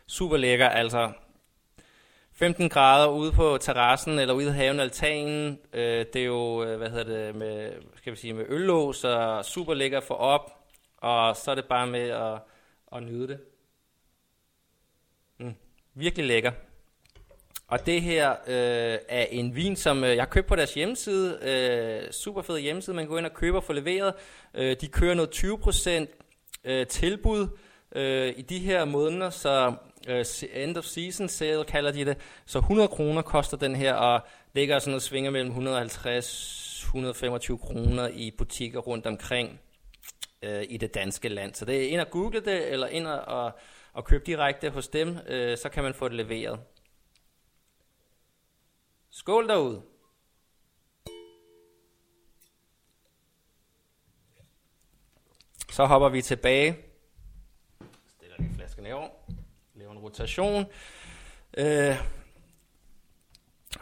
Super 0.06 0.36
lækker, 0.36 0.68
altså 0.68 1.12
15 2.32 2.68
grader 2.68 3.08
ude 3.08 3.32
på 3.32 3.58
terrassen 3.60 4.18
eller 4.18 4.34
ude 4.34 4.46
i 4.46 4.50
haven 4.50 4.80
altanen. 4.80 5.58
Øh, 5.72 6.06
det 6.12 6.16
er 6.16 6.26
jo, 6.26 6.64
øh, 6.64 6.78
hvad 6.78 6.90
hedder 6.90 7.04
det, 7.04 7.34
med, 7.34 7.72
skal 7.96 8.12
vi 8.12 8.18
sige, 8.18 8.32
med 8.32 8.44
øllås 8.48 9.04
og 9.04 9.44
super 9.44 9.74
lækker 9.74 10.00
for 10.00 10.14
op. 10.14 10.50
Og 10.96 11.36
så 11.36 11.50
er 11.50 11.54
det 11.54 11.64
bare 11.64 11.86
med 11.86 12.08
at, 12.08 12.38
at 12.92 13.02
nyde 13.02 13.28
det. 13.28 13.40
Virkelig 15.98 16.26
lækker. 16.26 16.52
Og 17.68 17.86
det 17.86 18.02
her 18.02 18.30
øh, 18.30 18.98
er 19.08 19.26
en 19.30 19.56
vin, 19.56 19.76
som 19.76 20.04
øh, 20.04 20.10
jeg 20.10 20.22
har 20.22 20.28
købt 20.28 20.46
på 20.46 20.56
deres 20.56 20.74
hjemmeside. 20.74 21.38
Øh, 21.42 22.12
super 22.12 22.42
fed 22.42 22.58
hjemmeside, 22.58 22.96
man 22.96 23.04
kan 23.04 23.10
gå 23.10 23.16
ind 23.16 23.26
og 23.26 23.34
købe 23.34 23.56
og 23.56 23.64
få 23.64 23.72
leveret. 23.72 24.14
Øh, 24.54 24.76
de 24.80 24.88
kører 24.88 25.14
noget 25.14 25.44
20% 25.44 25.90
øh, 26.64 26.86
tilbud 26.86 27.48
øh, 27.94 28.34
i 28.36 28.42
de 28.42 28.58
her 28.58 28.84
måneder, 28.84 29.30
så 29.30 29.74
øh, 30.08 30.24
end 30.54 30.76
of 30.76 30.84
season 30.84 31.28
sale 31.28 31.64
kalder 31.64 31.92
de 31.92 32.04
det. 32.04 32.16
Så 32.46 32.58
100 32.58 32.88
kroner 32.88 33.22
koster 33.22 33.56
den 33.56 33.76
her, 33.76 33.94
og 33.94 34.20
ligger 34.54 34.78
sådan 34.78 34.90
noget 34.90 35.02
svinger 35.02 35.30
mellem 35.30 35.50
150 35.50 36.80
125 36.82 37.58
kroner 37.58 38.08
i 38.08 38.30
butikker 38.38 38.80
rundt 38.80 39.06
omkring 39.06 39.60
øh, 40.42 40.64
i 40.68 40.76
det 40.76 40.94
danske 40.94 41.28
land. 41.28 41.54
Så 41.54 41.64
det 41.64 41.84
er 41.84 41.88
ind 41.88 42.00
og 42.00 42.10
google 42.10 42.40
det, 42.40 42.72
eller 42.72 42.86
ind 42.86 43.06
og, 43.06 43.20
og, 43.20 43.52
og 43.98 44.04
købe 44.04 44.24
direkte 44.26 44.70
hos 44.70 44.88
dem, 44.88 45.18
øh, 45.26 45.58
så 45.58 45.68
kan 45.68 45.82
man 45.84 45.94
få 45.94 46.08
det 46.08 46.16
leveret. 46.16 46.60
Skål 49.10 49.48
derude! 49.48 49.82
Så 55.70 55.86
hopper 55.86 56.08
vi 56.08 56.22
tilbage. 56.22 56.76
Stiller 58.08 58.36
lige 58.38 58.54
flasken 58.54 58.86
herover. 58.86 59.10
Laver 59.74 59.92
en 59.92 59.98
rotation. 59.98 60.64
Øh. 61.58 61.96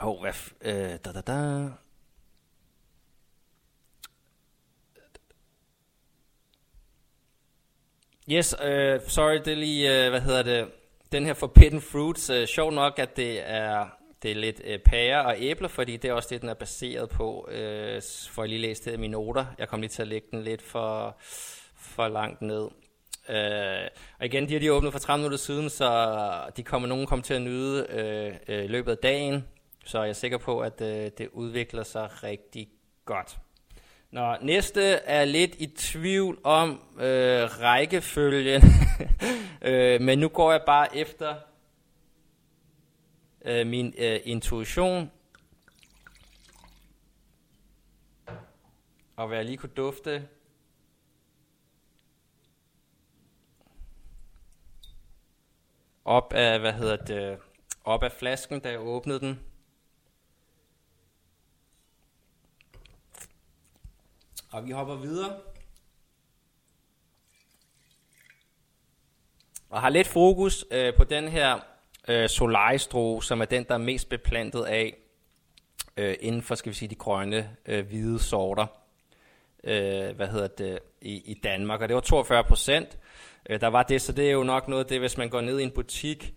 Oh, 0.01 0.21
hvad 0.21 0.33
f- 0.33 0.55
øh, 0.61 0.99
da, 1.05 1.13
da, 1.13 1.21
da. 1.21 1.69
Yes, 8.31 8.55
uh, 8.55 9.09
sorry, 9.09 9.35
det 9.35 9.49
er 9.49 9.57
lige, 9.57 10.07
uh, 10.07 10.11
hvad 10.11 10.21
hedder 10.21 10.43
det, 10.43 10.69
den 11.13 11.27
her 11.27 11.35
Forbidden 11.35 11.81
Fruits. 11.81 12.31
Øh, 12.31 12.43
uh, 12.43 12.47
sjov 12.47 12.73
nok, 12.73 12.99
at 12.99 13.17
det 13.17 13.51
er, 13.51 13.87
det 14.23 14.31
er 14.31 14.35
lidt 14.35 14.61
uh, 14.61 14.81
pærer 14.85 15.21
og 15.21 15.35
æbler, 15.39 15.69
fordi 15.69 15.97
det 15.97 16.09
er 16.09 16.13
også 16.13 16.29
det, 16.31 16.41
den 16.41 16.49
er 16.49 16.55
baseret 16.55 17.09
på. 17.09 17.49
Uh, 17.49 18.03
for 18.31 18.43
jeg 18.43 18.49
lige 18.49 18.61
læst 18.61 18.85
det 18.85 18.93
i 18.93 18.97
mine 18.97 19.13
noter. 19.13 19.47
Jeg 19.59 19.69
kom 19.69 19.81
lige 19.81 19.91
til 19.91 20.03
at 20.03 20.09
lægge 20.09 20.27
den 20.31 20.43
lidt 20.43 20.63
for, 20.63 21.17
for 21.77 22.09
langt 22.09 22.43
ned. 22.43 22.63
Uh, 23.29 23.89
og 24.19 24.27
igen, 24.27 24.49
de 24.49 24.53
har 24.53 24.61
de 24.61 24.73
åbnet 24.73 24.93
for 24.93 24.99
30 24.99 25.19
minutter 25.19 25.39
siden, 25.39 25.71
så 25.71 26.51
de 26.57 26.63
kommer 26.63 26.89
nogen 26.89 27.07
kommer 27.07 27.23
til 27.23 27.35
at 27.35 27.43
nyde 27.43 27.87
uh, 27.91 28.55
uh, 28.55 28.71
løbet 28.71 28.93
af 28.93 28.99
dagen. 28.99 29.45
Så 29.85 30.01
jeg 30.01 30.09
er 30.09 30.13
sikker 30.13 30.39
på, 30.39 30.61
at 30.61 30.81
uh, 30.81 30.87
det 30.89 31.29
udvikler 31.33 31.83
sig 31.83 32.23
rigtig 32.23 32.69
godt. 33.05 33.39
Nå, 34.11 34.37
næste 34.43 34.83
er 34.83 35.25
lidt 35.25 35.55
i 35.59 35.67
tvivl 35.67 36.39
om 36.45 36.81
øh, 36.99 37.61
rækkefølgen, 37.61 38.63
øh, 39.63 40.01
men 40.01 40.19
nu 40.19 40.29
går 40.29 40.53
jeg 40.53 40.63
bare 40.67 40.97
efter 40.97 41.37
øh, 43.45 43.67
min 43.67 43.95
øh, 43.99 44.21
intuition. 44.25 45.11
Og 49.17 49.29
hvad 49.29 49.37
jeg 49.37 49.45
lige 49.45 49.57
kunne 49.57 49.75
dufte. 49.77 50.29
Op 56.05 56.33
af, 56.33 56.61
hvad 56.61 56.73
hedder 56.73 56.97
det, 56.97 57.39
op 57.85 58.03
af 58.03 58.13
flasken, 58.13 58.61
da 58.61 58.71
jeg 58.71 58.81
åbnede 58.81 59.21
den. 59.21 59.46
Og 64.53 64.67
vi 64.67 64.71
hopper 64.71 64.95
videre. 64.95 65.37
Og 69.71 69.81
har 69.81 69.89
lidt 69.89 70.07
fokus 70.07 70.65
øh, 70.71 70.95
på 70.95 71.05
den 71.05 71.29
her 71.29 71.61
øh, 72.09 72.29
solaristro, 72.29 73.21
som 73.21 73.41
er 73.41 73.45
den, 73.45 73.65
der 73.65 73.75
er 73.75 73.79
mest 73.79 74.09
beplantet 74.09 74.65
af 74.65 74.97
øh, 75.97 76.17
inden 76.21 76.43
for, 76.43 76.55
skal 76.55 76.71
vi 76.71 76.77
sige, 76.77 76.89
de 76.89 76.95
grønne 76.95 77.57
øh, 77.67 77.87
hvide 77.87 78.19
sorter. 78.19 78.67
Øh, 79.65 80.17
hvad 80.17 80.29
hedder 80.29 80.49
det, 80.49 80.79
i, 81.01 81.23
i 81.31 81.41
Danmark, 81.45 81.81
og 81.81 81.89
det 81.89 81.95
var 81.95 82.01
42 82.01 82.45
procent. 82.45 82.99
Øh, 83.51 83.61
der 83.61 83.67
var 83.67 83.83
det, 83.83 84.03
så 84.03 84.13
det 84.13 84.29
er 84.29 84.33
jo 84.33 84.43
nok 84.43 84.69
noget 84.69 84.85
af 84.85 84.89
det, 84.89 85.01
hvis 85.01 85.19
man 85.19 85.29
går 85.29 85.41
ned 85.41 85.61
i 85.61 85.63
en 85.63 85.71
butik, 85.71 86.35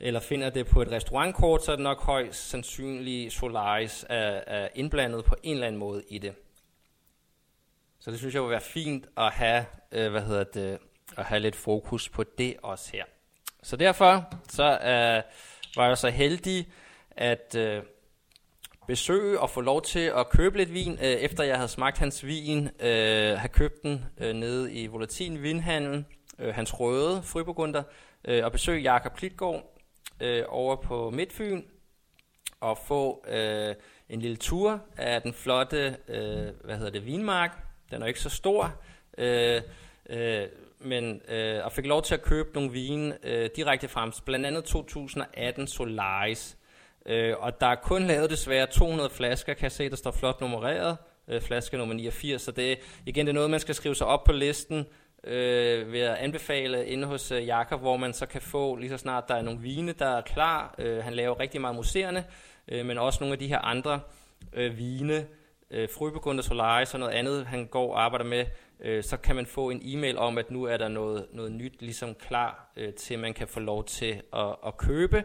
eller 0.00 0.20
finder 0.20 0.50
det 0.50 0.66
på 0.66 0.82
et 0.82 0.92
restaurantkort, 0.92 1.64
så 1.64 1.72
er 1.72 1.76
det 1.76 1.82
nok 1.82 2.02
højst 2.02 2.48
sandsynligt 2.48 3.32
Solaris 3.32 4.06
er, 4.08 4.40
er 4.46 4.68
indblandet 4.74 5.24
på 5.24 5.34
en 5.42 5.54
eller 5.54 5.66
anden 5.66 5.78
måde 5.78 6.02
i 6.08 6.18
det. 6.18 6.34
Så 8.04 8.10
det 8.10 8.18
synes 8.18 8.34
jeg 8.34 8.42
vil 8.42 8.50
være 8.50 8.60
fint 8.60 9.06
at 9.16 9.32
have, 9.32 9.64
øh, 9.92 10.10
hvad 10.10 10.22
hedder 10.22 10.44
det, 10.44 10.78
at 11.16 11.24
have 11.24 11.40
lidt 11.40 11.56
fokus 11.56 12.08
på 12.08 12.24
det 12.38 12.56
også 12.62 12.90
her. 12.92 13.04
Så 13.62 13.76
derfor 13.76 14.24
så 14.48 14.64
øh, 14.64 15.22
var 15.76 15.88
jeg 15.88 15.98
så 15.98 16.10
heldig 16.10 16.68
at 17.10 17.54
øh, 17.58 17.82
besøge 18.86 19.40
og 19.40 19.50
få 19.50 19.60
lov 19.60 19.82
til 19.82 20.12
at 20.16 20.30
købe 20.30 20.56
lidt 20.56 20.72
vin, 20.72 20.92
øh, 20.92 21.06
efter 21.06 21.44
jeg 21.44 21.56
havde 21.56 21.68
smagt 21.68 21.98
hans 21.98 22.26
vin, 22.26 22.68
øh, 22.80 23.38
have 23.38 23.48
købt 23.48 23.82
den 23.82 24.04
øh, 24.18 24.34
nede 24.34 24.72
i 24.72 24.86
Volatin 24.86 25.42
Vinhandel, 25.42 26.04
øh, 26.38 26.54
hans 26.54 26.80
røde 26.80 27.22
friburgunder, 27.22 27.82
øh, 28.24 28.44
og 28.44 28.52
besøge 28.52 28.82
Jakob 28.82 29.16
Klitgaard 29.16 29.78
øh, 30.20 30.44
over 30.48 30.76
på 30.76 31.10
Midtfyn, 31.10 31.62
og 32.60 32.78
få 32.78 33.24
øh, 33.28 33.74
en 34.08 34.20
lille 34.20 34.36
tur 34.36 34.80
af 34.96 35.22
den 35.22 35.34
flotte, 35.34 35.96
øh, 36.08 36.48
hvad 36.64 36.76
hedder 36.76 36.90
det, 36.90 37.06
vinmark, 37.06 37.71
den 37.92 38.02
er 38.02 38.06
ikke 38.06 38.20
så 38.20 38.30
stor, 38.30 38.74
øh, 39.18 39.62
øh, 40.10 40.46
men 40.78 41.20
øh, 41.28 41.64
og 41.64 41.72
fik 41.72 41.86
lov 41.86 42.02
til 42.02 42.14
at 42.14 42.22
købe 42.22 42.48
nogle 42.54 42.72
vine 42.72 43.18
øh, 43.22 43.50
direkte 43.56 43.88
frem, 43.88 44.12
blandt 44.24 44.46
andet 44.46 44.64
2018 44.64 45.66
Solaris. 45.66 46.56
Øh, 47.06 47.34
og 47.38 47.60
der 47.60 47.66
er 47.66 47.74
kun 47.74 48.02
lavet 48.02 48.30
desværre 48.30 48.66
200 48.66 49.10
flasker, 49.10 49.54
kan 49.54 49.62
jeg 49.62 49.72
se, 49.72 49.90
der 49.90 49.96
står 49.96 50.10
flot 50.10 50.40
nummereret, 50.40 50.96
øh, 51.28 51.40
flaske 51.40 51.76
nummer 51.76 51.94
89, 51.94 52.42
så 52.42 52.52
det 52.52 52.78
igen 53.06 53.26
det 53.26 53.32
er 53.32 53.34
noget, 53.34 53.50
man 53.50 53.60
skal 53.60 53.74
skrive 53.74 53.94
sig 53.94 54.06
op 54.06 54.24
på 54.24 54.32
listen, 54.32 54.86
øh, 55.24 55.92
ved 55.92 56.00
at 56.00 56.16
anbefale 56.16 56.86
inde 56.86 57.06
hos 57.06 57.32
øh, 57.32 57.46
Jakob, 57.46 57.80
hvor 57.80 57.96
man 57.96 58.12
så 58.12 58.26
kan 58.26 58.40
få, 58.40 58.76
lige 58.76 58.90
så 58.90 58.96
snart 58.96 59.28
der 59.28 59.34
er 59.34 59.42
nogle 59.42 59.60
vine, 59.60 59.92
der 59.92 60.06
er 60.06 60.20
klar. 60.20 60.74
Øh, 60.78 61.04
han 61.04 61.14
laver 61.14 61.40
rigtig 61.40 61.60
meget 61.60 61.76
museerne, 61.76 62.24
øh, 62.68 62.86
men 62.86 62.98
også 62.98 63.18
nogle 63.20 63.32
af 63.32 63.38
de 63.38 63.48
her 63.48 63.58
andre 63.58 64.00
øh, 64.52 64.78
vine, 64.78 65.26
øh, 65.72 65.88
Frøbegunde 65.88 66.42
Solaris 66.42 66.94
og 66.94 67.00
noget 67.00 67.12
andet, 67.12 67.46
han 67.46 67.66
går 67.66 67.94
og 67.94 68.04
arbejder 68.04 68.24
med, 68.24 68.46
øh, 68.80 69.04
så 69.04 69.16
kan 69.16 69.36
man 69.36 69.46
få 69.46 69.70
en 69.70 69.80
e-mail 69.84 70.18
om, 70.18 70.38
at 70.38 70.50
nu 70.50 70.64
er 70.64 70.76
der 70.76 70.88
noget, 70.88 71.26
noget 71.32 71.52
nyt 71.52 71.82
ligesom 71.82 72.14
klar 72.14 72.72
øh, 72.76 72.94
til, 72.94 73.18
man 73.18 73.34
kan 73.34 73.48
få 73.48 73.60
lov 73.60 73.84
til 73.84 74.22
at, 74.32 74.56
at 74.66 74.76
købe. 74.76 75.24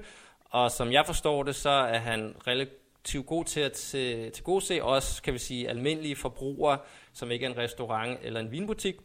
Og 0.50 0.72
som 0.72 0.92
jeg 0.92 1.06
forstår 1.06 1.44
det, 1.44 1.56
så 1.56 1.70
er 1.70 1.98
han 1.98 2.36
relativt 2.48 3.26
god 3.26 3.46
til 3.46 3.60
at 3.60 3.72
til, 3.72 4.32
til 4.32 4.44
gode 4.44 4.66
se 4.66 4.84
også, 4.84 5.22
kan 5.22 5.34
vi 5.34 5.40
sige, 5.40 5.70
almindelige 5.70 6.16
forbrugere, 6.16 6.78
som 7.14 7.32
ikke 7.32 7.46
er 7.46 7.50
en 7.50 7.58
restaurant 7.58 8.20
eller 8.22 8.40
en 8.40 8.52
vinbutik, 8.52 8.96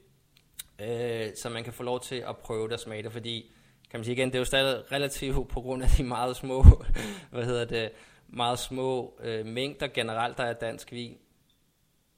øh, 0.79 1.27
så 1.37 1.49
man 1.49 1.65
kan 1.65 1.73
få 1.73 1.83
lov 1.83 2.01
til 2.01 2.25
at 2.29 2.37
prøve 2.37 2.65
det 2.65 2.73
og 2.73 2.81
smage 2.81 3.03
det, 3.03 3.13
fordi 3.13 3.53
kan 3.91 4.01
man 4.01 4.05
sige 4.05 4.15
igen, 4.15 4.29
det 4.29 4.35
er 4.35 4.39
jo 4.39 4.45
stadig 4.45 4.93
relativt 4.93 5.49
på 5.49 5.61
grund 5.61 5.83
af 5.83 5.89
de 5.89 6.05
meget 6.05 6.37
små, 6.37 6.65
hvad 7.31 7.45
hedder 7.45 7.65
det, 7.65 7.91
meget 8.29 8.59
små 8.59 9.21
øh, 9.23 9.47
mængder 9.47 9.87
generelt, 9.87 10.39
der 10.39 10.45
er 10.45 10.53
dansk 10.53 10.93
vin, 10.93 11.17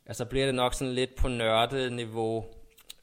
altså 0.06 0.25
bliver 0.25 0.46
det 0.46 0.54
nok 0.54 0.75
sådan 0.75 0.94
lidt 0.94 1.14
på 1.14 1.28
nørde-niveau 1.28 2.44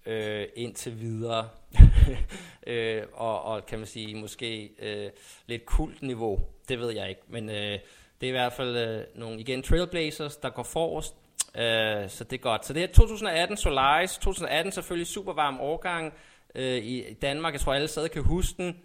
øh, 0.06 0.48
indtil 0.56 1.00
videre. 1.00 1.50
øh, 2.68 3.04
og, 3.14 3.44
og 3.44 3.66
kan 3.66 3.80
man 3.80 3.88
sige, 3.88 4.16
måske 4.16 4.72
øh, 4.80 5.10
lidt 5.48 5.66
kult-niveau. 5.66 6.40
Det 6.70 6.80
ved 6.80 6.92
jeg 6.92 7.10
ikke. 7.10 7.22
Men 7.28 7.50
øh, 7.50 7.80
det 8.22 8.28
er 8.28 8.28
i 8.28 8.32
hvert 8.32 8.54
fald 8.54 8.78
øh, 8.78 9.04
nogle, 9.16 9.40
igen, 9.40 9.64
Trailblazers, 9.64 10.38
der 10.38 10.50
går 10.50 10.64
forrest. 10.64 11.16
Øh, 11.56 12.10
så 12.10 12.24
det 12.24 12.34
er 12.34 12.42
godt. 12.42 12.66
Så 12.66 12.74
det 12.74 12.84
er 12.84 12.88
2018 12.88 13.58
Solaris. 13.58 14.18
2018 14.18 14.72
selvfølgelig 14.72 15.08
super 15.08 15.34
varm 15.34 15.60
årgang 15.60 16.14
øh, 16.56 16.78
i 16.78 17.14
Danmark. 17.14 17.54
Jeg 17.54 17.62
tror 17.62 17.74
alle 17.74 17.88
stadig 17.88 18.12
kan 18.12 18.24
huske 18.24 18.58
den. 18.58 18.80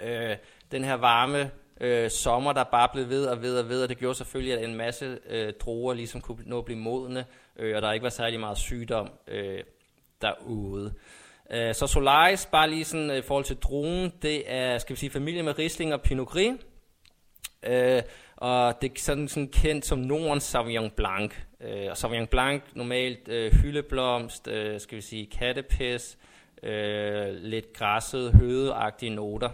Øh, 0.00 0.36
den 0.70 0.84
her 0.84 0.94
varme 0.94 1.50
øh, 1.80 2.10
sommer, 2.10 2.52
der 2.52 2.64
bare 2.64 2.88
blev 2.92 3.08
ved 3.08 3.26
og 3.26 3.42
ved 3.42 3.58
og 3.58 3.68
ved, 3.68 3.82
og 3.82 3.88
det 3.88 3.98
gjorde 3.98 4.14
selvfølgelig, 4.14 4.54
at 4.54 4.64
en 4.64 4.74
masse 4.74 5.18
øh, 5.28 5.52
druer 5.60 5.94
ligesom 5.94 6.20
kunne 6.20 6.38
nå 6.46 6.58
at 6.58 6.64
blive 6.64 6.78
modne, 6.78 7.24
øh, 7.56 7.76
og 7.76 7.82
der 7.82 7.92
ikke 7.92 8.04
var 8.04 8.10
særlig 8.10 8.40
meget 8.40 8.58
sygdom 8.58 9.10
øh, 9.28 9.60
derude. 10.22 10.94
Øh, 11.50 11.74
så 11.74 11.86
Solaris, 11.86 12.46
bare 12.46 12.70
lige 12.70 12.84
sådan 12.84 13.10
øh, 13.10 13.16
i 13.18 13.22
forhold 13.22 13.44
til 13.44 13.56
druen, 13.56 14.12
det 14.22 14.42
er, 14.46 14.78
skal 14.78 14.96
vi 14.96 14.98
sige, 14.98 15.10
familie 15.10 15.42
med 15.42 15.58
Riesling 15.58 15.94
og 15.94 16.02
Pinot 16.02 16.26
Gris, 16.26 16.52
øh, 17.62 18.02
og 18.36 18.82
det 18.82 18.90
er 18.90 19.00
sådan, 19.00 19.28
sådan 19.28 19.48
kendt 19.48 19.86
som 19.86 19.98
Nordens 19.98 20.44
Sauvignon 20.44 20.90
Blanc. 20.90 21.34
Øh, 21.60 21.86
og 21.90 21.96
Sauvignon 21.96 22.26
Blanc, 22.26 22.62
normalt 22.74 23.28
øh, 23.28 23.52
hyldeblomst, 23.52 24.48
øh, 24.48 24.80
skal 24.80 24.96
vi 24.96 25.02
sige 25.02 25.26
kattepis, 25.26 26.18
øh, 26.62 27.34
lidt 27.34 27.72
græsset, 27.72 28.32
hødeagtige 28.32 29.10
noter. 29.10 29.50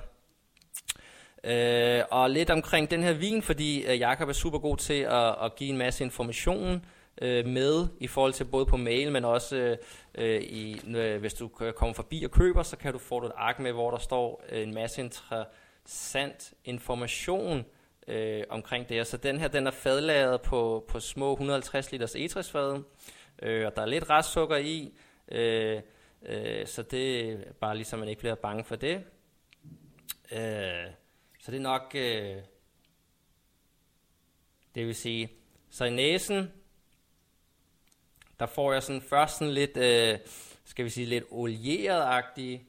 Øh, 1.45 2.03
og 2.11 2.31
lidt 2.31 2.51
omkring 2.51 2.91
den 2.91 3.03
her 3.03 3.13
vin, 3.13 3.43
fordi 3.43 3.85
øh, 3.85 3.99
Jakob 3.99 4.29
er 4.29 4.33
super 4.33 4.59
god 4.59 4.77
til 4.77 5.01
at, 5.01 5.45
at 5.45 5.55
give 5.57 5.71
en 5.71 5.79
masse 5.79 6.05
information 6.05 6.85
øh, 7.23 7.47
med 7.47 7.87
i 8.01 8.07
forhold 8.07 8.33
til 8.33 8.45
både 8.45 8.67
på 8.67 8.77
mail, 8.77 9.13
men 9.13 9.25
også 9.25 9.77
øh, 10.15 10.41
i, 10.43 10.81
øh, 10.97 11.21
hvis 11.21 11.35
du 11.35 11.49
kommer 11.49 11.95
forbi 11.95 12.25
og 12.25 12.31
køber, 12.31 12.63
så 12.63 12.77
kan 12.77 12.93
du 12.93 12.99
få 12.99 13.27
et 13.27 13.33
ark 13.37 13.59
med, 13.59 13.73
hvor 13.73 13.91
der 13.91 13.99
står 13.99 14.45
øh, 14.53 14.63
en 14.63 14.75
masse 14.75 15.01
interessant 15.03 16.55
information 16.65 17.65
øh, 18.09 18.43
omkring 18.49 18.89
det. 18.89 19.07
Så 19.07 19.17
den 19.17 19.39
her, 19.39 19.49
den 19.49 19.67
er 19.67 19.71
fadlaget 19.71 20.41
på, 20.41 20.85
på 20.89 21.01
små 21.01 21.33
150 21.33 21.93
liters 21.93 22.17
etræsfad, 22.17 22.83
øh, 23.43 23.67
og 23.67 23.77
der 23.77 23.83
er 23.83 23.87
lidt 23.87 24.11
restsukker 24.11 24.57
i, 24.57 24.93
øh, 25.29 25.81
øh, 26.27 26.67
så 26.67 26.83
det 26.83 27.33
er 27.33 27.37
bare 27.61 27.77
ligesom, 27.77 27.99
man 27.99 28.09
ikke 28.09 28.21
bliver 28.21 28.35
bange 28.35 28.65
for 28.65 28.77
det. 28.77 29.05
Øh, 30.33 31.02
så 31.43 31.51
det 31.51 31.59
er 31.59 31.63
nok, 31.63 31.93
øh, 31.95 32.43
det 34.75 34.87
vil 34.87 34.95
sige, 34.95 35.33
så 35.71 35.85
i 35.85 35.91
næsen, 35.91 36.53
der 38.41 38.47
får 38.47 38.73
jeg 38.73 38.83
sådan 38.83 39.03
først 39.03 39.39
sådan 39.39 39.55
lidt, 39.55 39.77
øh, 39.77 40.19
skal 40.65 40.85
vi 40.85 40.91
sige, 40.91 41.07
lidt 41.07 41.25
olieret-agtig, 41.31 42.67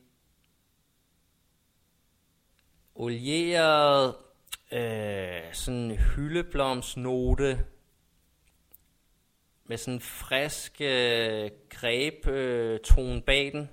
olieret, 2.96 4.16
øh, 4.72 5.54
sådan 5.54 5.92
hyldeblomsnote, 5.92 7.66
med 9.64 9.78
sådan 9.78 9.94
en 9.94 10.02
frisk 10.02 10.82
øh, 10.82 11.52
greb 11.70 12.28
øh, 12.28 12.80
tone 12.80 13.22
bag 13.22 13.52
den. 13.52 13.70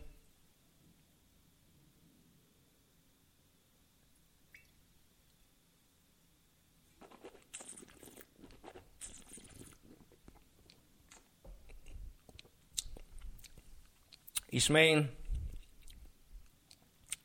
I 14.52 14.60
smagen. 14.60 15.10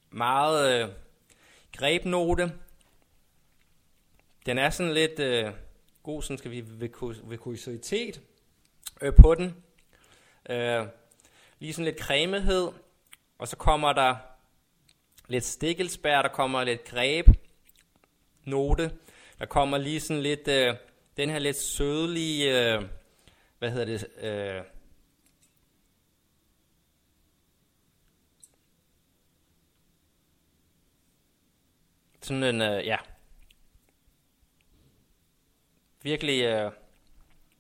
Meget 0.10 0.84
øh, 0.84 0.90
grebnote. 1.78 2.54
Den 4.46 4.58
er 4.58 4.70
sådan 4.70 4.94
lidt 4.94 5.20
øh, 5.20 5.52
god, 6.04 6.22
sådan 6.22 6.38
skal 6.38 6.52
vi 6.52 6.66
vikositet 7.24 8.22
øh, 9.02 9.14
på 9.22 9.36
den. 9.36 9.64
Øh, 10.50 10.88
lige 11.60 11.74
sådan 11.74 11.86
lidt 11.86 12.00
cremehed. 12.00 12.72
Og 13.38 13.48
så 13.48 13.58
kommer 13.58 13.94
der 13.94 14.16
lidt 15.28 15.44
stikkelsbær, 15.44 16.22
der 16.22 16.30
kommer 16.30 16.64
lidt 16.64 16.84
greb 16.84 17.28
note. 18.44 18.92
Der 19.40 19.46
kommer 19.46 19.78
lige 19.78 20.00
sådan 20.00 20.24
lidt, 20.24 20.48
øh, 20.48 20.76
den 21.18 21.30
her 21.30 21.40
lidt 21.40 21.58
sødlige, 21.58 22.74
øh, 22.74 22.84
hvad 23.60 23.72
hedder 23.72 23.86
det, 23.86 24.08
øh, 24.24 24.75
Sådan 32.26 32.44
en, 32.44 32.62
øh, 32.62 32.86
ja, 32.86 32.98
virkelig, 36.04 36.44
øh, 36.44 36.72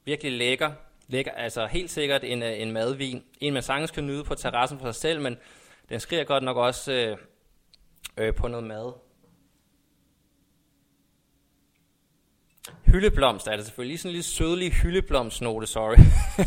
virkelig 0.05 0.31
lækker. 0.31 0.71
lækker. 1.07 1.31
Altså 1.31 1.65
helt 1.65 1.91
sikkert 1.91 2.23
en, 2.23 2.43
øh, 2.43 2.61
en 2.61 2.71
madvin. 2.71 3.23
En, 3.41 3.53
man 3.53 3.63
sagtens 3.63 3.91
kan 3.91 4.07
nyde 4.07 4.23
på 4.23 4.35
terrassen 4.35 4.79
for 4.79 4.91
sig 4.91 4.95
selv, 4.95 5.21
men 5.21 5.37
den 5.89 5.99
skriger 5.99 6.23
godt 6.23 6.43
nok 6.43 6.57
også 6.57 6.91
øh, 6.91 7.17
øh, 8.17 8.35
på 8.35 8.47
noget 8.47 8.67
mad. 8.67 8.93
Hyldeblomst 12.85 13.47
er 13.47 13.55
det 13.55 13.65
selvfølgelig. 13.65 13.91
Lige 13.91 13.97
sådan 13.97 14.09
en 14.09 14.13
lille 14.13 14.23
sødlig 14.23 14.73
hyldeblomstnote, 14.73 15.67
sorry. 15.67 15.97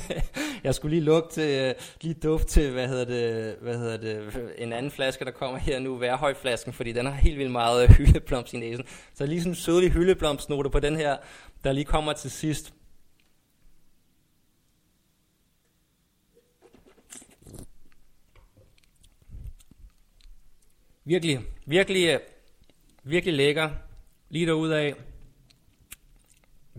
jeg 0.64 0.74
skulle 0.74 0.96
lige 0.96 1.04
lugte, 1.04 1.34
til, 1.34 1.60
øh, 1.60 1.74
lige 2.00 2.14
duft 2.14 2.46
til, 2.46 2.70
hvad 2.70 2.88
hedder, 2.88 3.04
det, 3.04 3.56
hvad 3.62 3.78
hedder 3.78 3.96
det, 3.96 4.52
en 4.58 4.72
anden 4.72 4.90
flaske, 4.90 5.24
der 5.24 5.30
kommer 5.30 5.58
her 5.58 5.78
nu, 5.78 5.96
værhøjflasken, 5.96 6.72
fordi 6.72 6.92
den 6.92 7.06
har 7.06 7.12
helt 7.12 7.38
vildt 7.38 7.52
meget 7.52 7.82
øh, 7.82 7.90
hyldeblomst 7.90 8.54
i 8.54 8.56
næsen. 8.56 8.84
Så 9.14 9.26
lige 9.26 9.40
sådan 9.40 9.52
en 9.52 9.56
sødlig 9.56 9.92
hyldeblomstnote 9.92 10.70
på 10.70 10.80
den 10.80 10.96
her, 10.96 11.16
der 11.64 11.72
lige 11.72 11.84
kommer 11.84 12.12
til 12.12 12.30
sidst. 12.30 12.72
Virkelig, 21.04 21.40
virkelig, 21.66 22.08
øh, 22.08 22.20
virkelig 23.04 23.34
lækker. 23.34 23.70
Lige 24.30 24.46
derudaf 24.46 24.94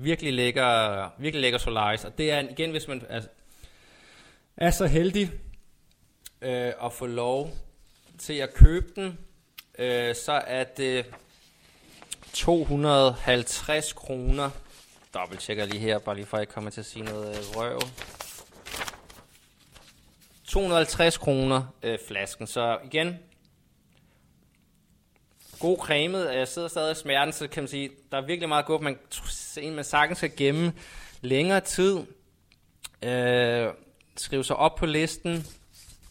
virkelig 0.04 0.34
lækker, 0.34 1.10
virkelig 1.18 1.42
lækker 1.42 1.60
Solaris. 1.60 2.06
Og 2.06 2.18
det 2.18 2.32
er 2.32 2.40
igen, 2.40 2.72
hvis 2.72 2.88
man 2.88 3.02
er, 3.10 3.22
er 4.58 4.72
så 4.72 4.86
heldig 4.86 5.32
øh, 6.42 6.74
at 6.84 6.94
få 6.94 7.06
lov 7.06 7.52
til 8.18 8.34
at 8.34 8.54
købe 8.54 8.88
den, 8.96 9.20
øh, 9.80 10.16
så 10.16 10.32
er 10.48 10.64
det 10.64 11.06
250 12.34 13.94
kroner. 13.94 14.50
Dobbelt 15.14 15.42
tjekker 15.42 15.66
lige 15.66 15.80
her, 15.80 16.00
bare 16.00 16.16
lige 16.16 16.26
for 16.26 16.38
at 16.38 16.42
jeg 16.42 16.50
kommer 16.50 16.70
til 16.70 16.82
at 16.82 16.86
sige 16.86 17.06
noget 17.06 17.38
øh, 17.38 17.56
røv. 17.56 17.80
250 20.48 21.18
kroner 21.18 21.64
øh, 21.84 22.00
flasken. 22.08 22.48
Så 22.48 22.78
igen, 22.86 23.20
god 25.60 25.78
cremet. 25.78 26.36
Jeg 26.36 26.48
sidder 26.48 26.68
stadig 26.68 26.92
i 26.92 26.96
smerten, 26.96 27.34
så 27.34 27.48
kan 27.48 27.64
man 27.64 27.68
sige, 27.68 27.90
der 28.12 28.18
er 28.18 28.26
virkelig 28.26 28.50
meget 28.50 28.66
godt. 28.66 28.82
Man, 28.82 28.98
man 29.76 29.84
sagtens 29.84 30.18
skal 30.18 30.32
gemme 30.38 30.74
længere 31.22 31.60
tid. 31.60 31.98
Øh, 33.04 33.68
skrive 34.18 34.44
sig 34.44 34.56
op 34.56 34.76
på 34.76 34.86
listen, 34.86 35.46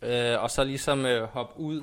øh, 0.03 0.43
og 0.43 0.51
så 0.51 0.65
ligesom 0.65 1.07
øh, 1.07 1.23
hoppe 1.23 1.61
ud 1.61 1.83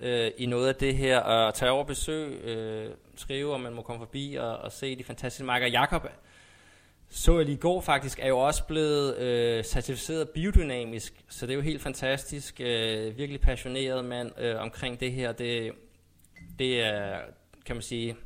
øh, 0.00 0.30
i 0.38 0.46
noget 0.46 0.68
af 0.68 0.74
det 0.74 0.96
her, 0.96 1.18
og 1.18 1.54
tage 1.54 1.70
over 1.70 1.84
besøg, 1.84 2.40
øh, 2.44 2.90
skrive, 3.16 3.54
om 3.54 3.60
man 3.60 3.72
må 3.72 3.82
komme 3.82 4.00
forbi 4.00 4.34
og, 4.34 4.56
og 4.56 4.72
se 4.72 4.96
de 4.96 5.04
fantastiske 5.04 5.44
marker. 5.44 5.66
Jakob 5.66 6.06
så 7.14 7.36
jeg 7.36 7.46
lige 7.46 7.56
i 7.56 7.60
går 7.60 7.80
faktisk, 7.80 8.18
er 8.22 8.28
jo 8.28 8.38
også 8.38 8.64
blevet 8.64 9.18
øh, 9.18 9.64
certificeret 9.64 10.28
biodynamisk, 10.28 11.14
så 11.28 11.46
det 11.46 11.52
er 11.52 11.56
jo 11.56 11.62
helt 11.62 11.82
fantastisk. 11.82 12.60
Øh, 12.60 13.18
virkelig 13.18 13.40
passioneret 13.40 14.04
mand 14.04 14.40
øh, 14.40 14.60
omkring 14.60 15.00
det 15.00 15.12
her. 15.12 15.32
Det, 15.32 15.72
det 16.58 16.80
er, 16.80 17.20
kan 17.66 17.76
man 17.76 17.82
sige, 17.82 18.16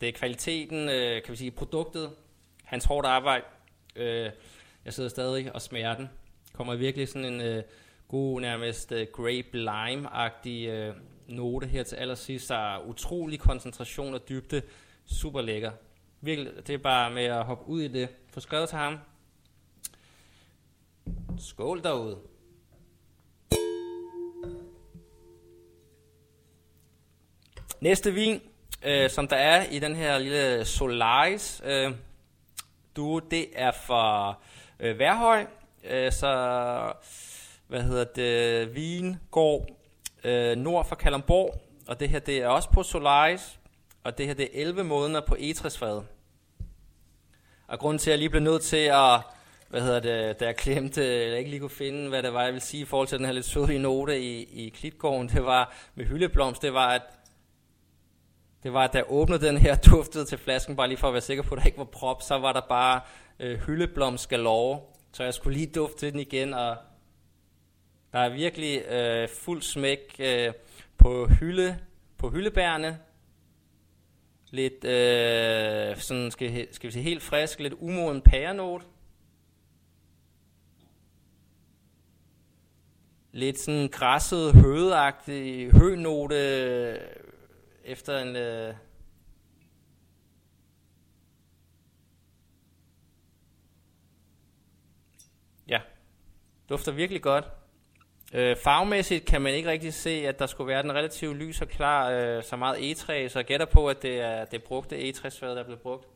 det 0.00 0.08
er 0.08 0.12
kvaliteten, 0.12 0.88
øh, 0.88 1.22
kan 1.22 1.30
man 1.30 1.36
sige, 1.36 1.50
produktet, 1.50 2.10
hans 2.64 2.84
hårdt 2.84 3.06
arbejde. 3.06 3.44
Øh, 3.96 4.30
jeg 4.84 4.92
sidder 4.92 5.08
stadig 5.08 5.54
og 5.54 5.62
smager 5.62 5.96
den. 5.96 6.08
Kommer 6.52 6.76
virkelig 6.76 7.08
sådan 7.08 7.32
en 7.32 7.40
øh, 7.40 7.62
god, 8.08 8.40
nærmest 8.40 8.92
øh, 8.92 9.06
grape 9.12 9.48
lime-agtig 9.52 10.68
øh, 10.68 10.94
note 11.28 11.66
her 11.66 11.82
til 11.82 11.96
allersidst. 11.96 12.48
Der 12.48 12.74
er 12.74 12.86
utrolig 12.86 13.40
koncentration 13.40 14.14
og 14.14 14.28
dybde. 14.28 14.62
Super 15.06 15.40
lækker. 15.40 15.72
Virkelig, 16.20 16.52
det 16.66 16.74
er 16.74 16.78
bare 16.78 17.10
med 17.10 17.24
at 17.24 17.44
hoppe 17.44 17.68
ud 17.68 17.82
i 17.82 17.88
det. 17.88 18.08
Få 18.28 18.40
skrevet 18.40 18.68
til 18.68 18.78
ham. 18.78 18.98
Skål 21.38 21.82
derude. 21.82 22.18
Næste 27.82 28.14
vin, 28.14 28.40
øh, 28.84 29.10
som 29.10 29.28
der 29.28 29.36
er 29.36 29.64
i 29.70 29.78
den 29.78 29.96
her 29.96 30.18
lille 30.18 30.64
Solaris 30.64 31.62
øh, 31.64 31.92
duo, 32.96 33.18
det 33.18 33.46
er 33.54 33.70
fra 33.70 34.34
øh, 34.80 34.98
Værhøj, 34.98 35.46
øh, 35.90 36.12
så 36.12 36.92
hvad 37.66 37.82
hedder 37.82 38.04
det, 38.04 38.74
Vin 38.74 39.16
går 39.30 39.66
øh, 40.24 40.56
nord 40.56 40.84
for 40.88 40.94
Kalamborg, 40.94 41.62
og 41.88 42.00
det 42.00 42.08
her 42.08 42.18
det 42.18 42.38
er 42.38 42.48
også 42.48 42.70
på 42.70 42.82
Solaris, 42.82 43.58
og 44.04 44.18
det 44.18 44.26
her 44.26 44.34
det 44.34 44.44
er 44.44 44.62
11 44.62 44.84
måneder 44.84 45.20
på 45.20 45.36
etræsfad. 45.38 46.02
Og 47.66 47.78
grunden 47.78 47.98
til, 47.98 48.10
at 48.10 48.12
jeg 48.12 48.18
lige 48.18 48.30
blev 48.30 48.42
nødt 48.42 48.62
til 48.62 48.90
at, 48.92 49.20
hvad 49.68 49.80
hedder 49.80 50.00
det, 50.00 50.40
da 50.40 50.44
jeg 50.44 50.56
klemte, 50.56 51.24
eller 51.24 51.38
ikke 51.38 51.50
lige 51.50 51.60
kunne 51.60 51.70
finde, 51.70 52.08
hvad 52.08 52.22
det 52.22 52.32
var, 52.32 52.42
jeg 52.42 52.52
ville 52.52 52.64
sige 52.64 52.82
i 52.82 52.86
forhold 52.86 53.08
til 53.08 53.18
den 53.18 53.26
her 53.26 53.32
lidt 53.32 53.46
søde 53.46 53.78
note 53.78 54.20
i, 54.20 54.66
i 54.66 54.68
Klitgården, 54.68 55.28
det 55.28 55.44
var 55.44 55.74
med 55.94 56.04
hyldeblomst, 56.04 56.62
det 56.62 56.74
var, 56.74 56.88
at 56.88 57.02
det 58.62 58.72
var, 58.72 58.84
at 58.84 58.92
da 58.92 58.98
jeg 58.98 59.06
åbnede 59.08 59.46
den 59.46 59.56
her, 59.56 59.76
duftede 59.90 60.24
til 60.24 60.38
flasken, 60.38 60.76
bare 60.76 60.88
lige 60.88 60.98
for 60.98 61.08
at 61.08 61.14
være 61.14 61.20
sikker 61.20 61.42
på, 61.42 61.54
at 61.54 61.60
der 61.60 61.66
ikke 61.66 61.78
var 61.78 61.84
prop, 61.84 62.22
så 62.22 62.38
var 62.38 62.52
der 62.52 62.60
bare 62.68 63.00
øh, 63.40 63.58
hyldeblomst 63.58 64.28
galore. 64.28 64.80
Så 65.12 65.24
jeg 65.24 65.34
skulle 65.34 65.58
lige 65.58 65.72
dufte 65.74 65.98
til 65.98 66.12
den 66.12 66.20
igen, 66.20 66.54
og 66.54 66.76
der 68.12 68.18
er 68.18 68.28
virkelig 68.28 68.82
øh, 68.86 69.28
fuld 69.28 69.62
smæk 69.62 70.16
øh, 70.18 70.52
på 70.98 71.26
hylde, 71.26 71.78
på 72.18 72.30
hyldebærene. 72.30 72.98
Lidt, 74.50 74.84
øh, 74.84 75.96
sådan 75.96 76.30
skal, 76.30 76.68
skal 76.70 76.86
vi 76.86 76.92
sige, 76.92 77.02
helt 77.02 77.22
frisk, 77.22 77.60
lidt 77.60 77.74
umoden 77.80 78.22
pærenot. 78.22 78.82
Lidt 83.32 83.58
sådan 83.58 83.88
græsset, 83.88 84.54
hødeagtig 84.54 85.70
hønote, 85.70 86.98
efter 87.84 88.18
en... 88.18 88.36
Øh, 88.36 88.74
ja, 95.68 95.80
dufter 96.68 96.92
virkelig 96.92 97.22
godt. 97.22 97.44
Øh, 98.34 98.56
farvemæssigt 98.56 99.26
kan 99.26 99.42
man 99.42 99.54
ikke 99.54 99.70
rigtig 99.70 99.94
se, 99.94 100.10
at 100.10 100.38
der 100.38 100.46
skulle 100.46 100.68
være 100.68 100.82
den 100.82 100.92
relativt 100.92 101.36
lys 101.36 101.60
og 101.60 101.68
klar, 101.68 102.10
øh, 102.10 102.42
så 102.42 102.56
meget 102.56 102.76
E3, 102.76 103.28
så 103.28 103.32
jeg 103.38 103.44
gætter 103.44 103.66
på, 103.66 103.88
at 103.88 104.02
det 104.02 104.20
er 104.20 104.44
det 104.44 104.62
brugte 104.62 105.08
e 105.08 105.12
3 105.12 105.30
sværd 105.30 105.50
der 105.50 105.60
er 105.60 105.64
blevet 105.64 105.80
brugt. 105.80 106.06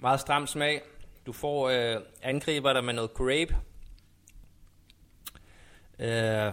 Meget 0.00 0.20
stram 0.20 0.46
smag. 0.46 0.82
Du 1.26 1.32
får 1.32 1.68
øh, 1.68 2.00
angriber 2.22 2.72
der 2.72 2.80
med 2.80 2.94
noget 2.94 3.14
grape. 3.14 3.56
Øh, 5.98 6.52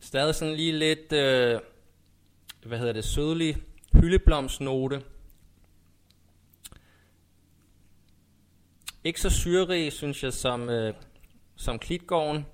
stadig 0.00 0.34
sådan 0.34 0.54
lige 0.54 0.72
lidt, 0.72 1.12
øh, 1.12 1.60
hvad 2.66 2.78
hedder 2.78 2.92
det, 2.92 3.04
sødlig 3.04 3.56
hyldeblomstnote. 3.92 5.02
Ikke 9.04 9.20
så 9.20 9.30
syrerig, 9.30 9.92
synes 9.92 10.22
jeg, 10.22 10.32
som, 10.32 10.70
øh, 10.70 10.94
som 11.56 11.78
klitgården. 11.78 12.46